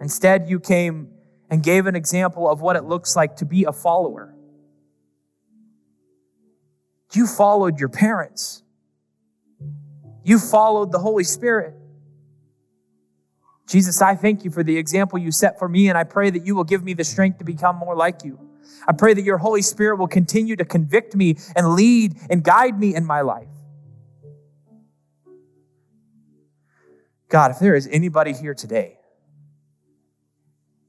Instead, 0.00 0.48
you 0.48 0.58
came 0.58 1.08
and 1.48 1.62
gave 1.62 1.86
an 1.86 1.94
example 1.94 2.50
of 2.50 2.60
what 2.60 2.74
it 2.74 2.84
looks 2.84 3.14
like 3.14 3.36
to 3.36 3.44
be 3.44 3.64
a 3.64 3.72
follower. 3.72 4.34
You 7.12 7.28
followed 7.28 7.78
your 7.78 7.88
parents. 7.88 8.62
You 10.24 10.40
followed 10.40 10.90
the 10.90 10.98
Holy 10.98 11.22
Spirit. 11.22 11.74
Jesus, 13.68 14.02
I 14.02 14.16
thank 14.16 14.44
you 14.44 14.50
for 14.50 14.62
the 14.62 14.76
example 14.76 15.18
you 15.18 15.30
set 15.30 15.58
for 15.58 15.68
me, 15.68 15.88
and 15.88 15.96
I 15.96 16.04
pray 16.04 16.30
that 16.30 16.44
you 16.44 16.54
will 16.54 16.64
give 16.64 16.82
me 16.82 16.94
the 16.94 17.04
strength 17.04 17.38
to 17.38 17.44
become 17.44 17.76
more 17.76 17.94
like 17.94 18.24
you. 18.24 18.38
I 18.86 18.92
pray 18.92 19.14
that 19.14 19.22
your 19.22 19.38
Holy 19.38 19.62
Spirit 19.62 19.96
will 19.96 20.08
continue 20.08 20.56
to 20.56 20.64
convict 20.64 21.14
me 21.14 21.36
and 21.54 21.74
lead 21.74 22.16
and 22.28 22.42
guide 22.42 22.78
me 22.78 22.94
in 22.94 23.06
my 23.06 23.20
life. 23.20 23.53
God, 27.34 27.50
if 27.50 27.58
there 27.58 27.74
is 27.74 27.88
anybody 27.90 28.32
here 28.32 28.54
today 28.54 28.96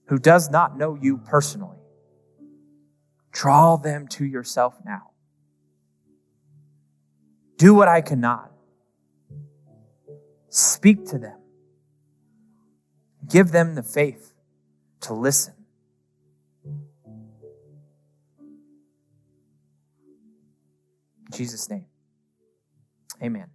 who 0.09 0.19
does 0.19 0.51
not 0.51 0.77
know 0.77 0.93
you 0.93 1.17
personally, 1.17 1.79
draw 3.31 3.77
them 3.77 4.07
to 4.09 4.23
yourself 4.23 4.75
now. 4.85 5.09
Do 7.57 7.73
what 7.73 7.87
I 7.87 8.01
cannot. 8.01 8.51
Speak 10.49 11.07
to 11.07 11.17
them. 11.17 11.39
Give 13.27 13.51
them 13.51 13.73
the 13.73 13.81
faith 13.81 14.31
to 15.01 15.15
listen. 15.15 15.55
In 16.63 16.75
Jesus' 21.33 21.67
name, 21.71 21.87
amen. 23.19 23.54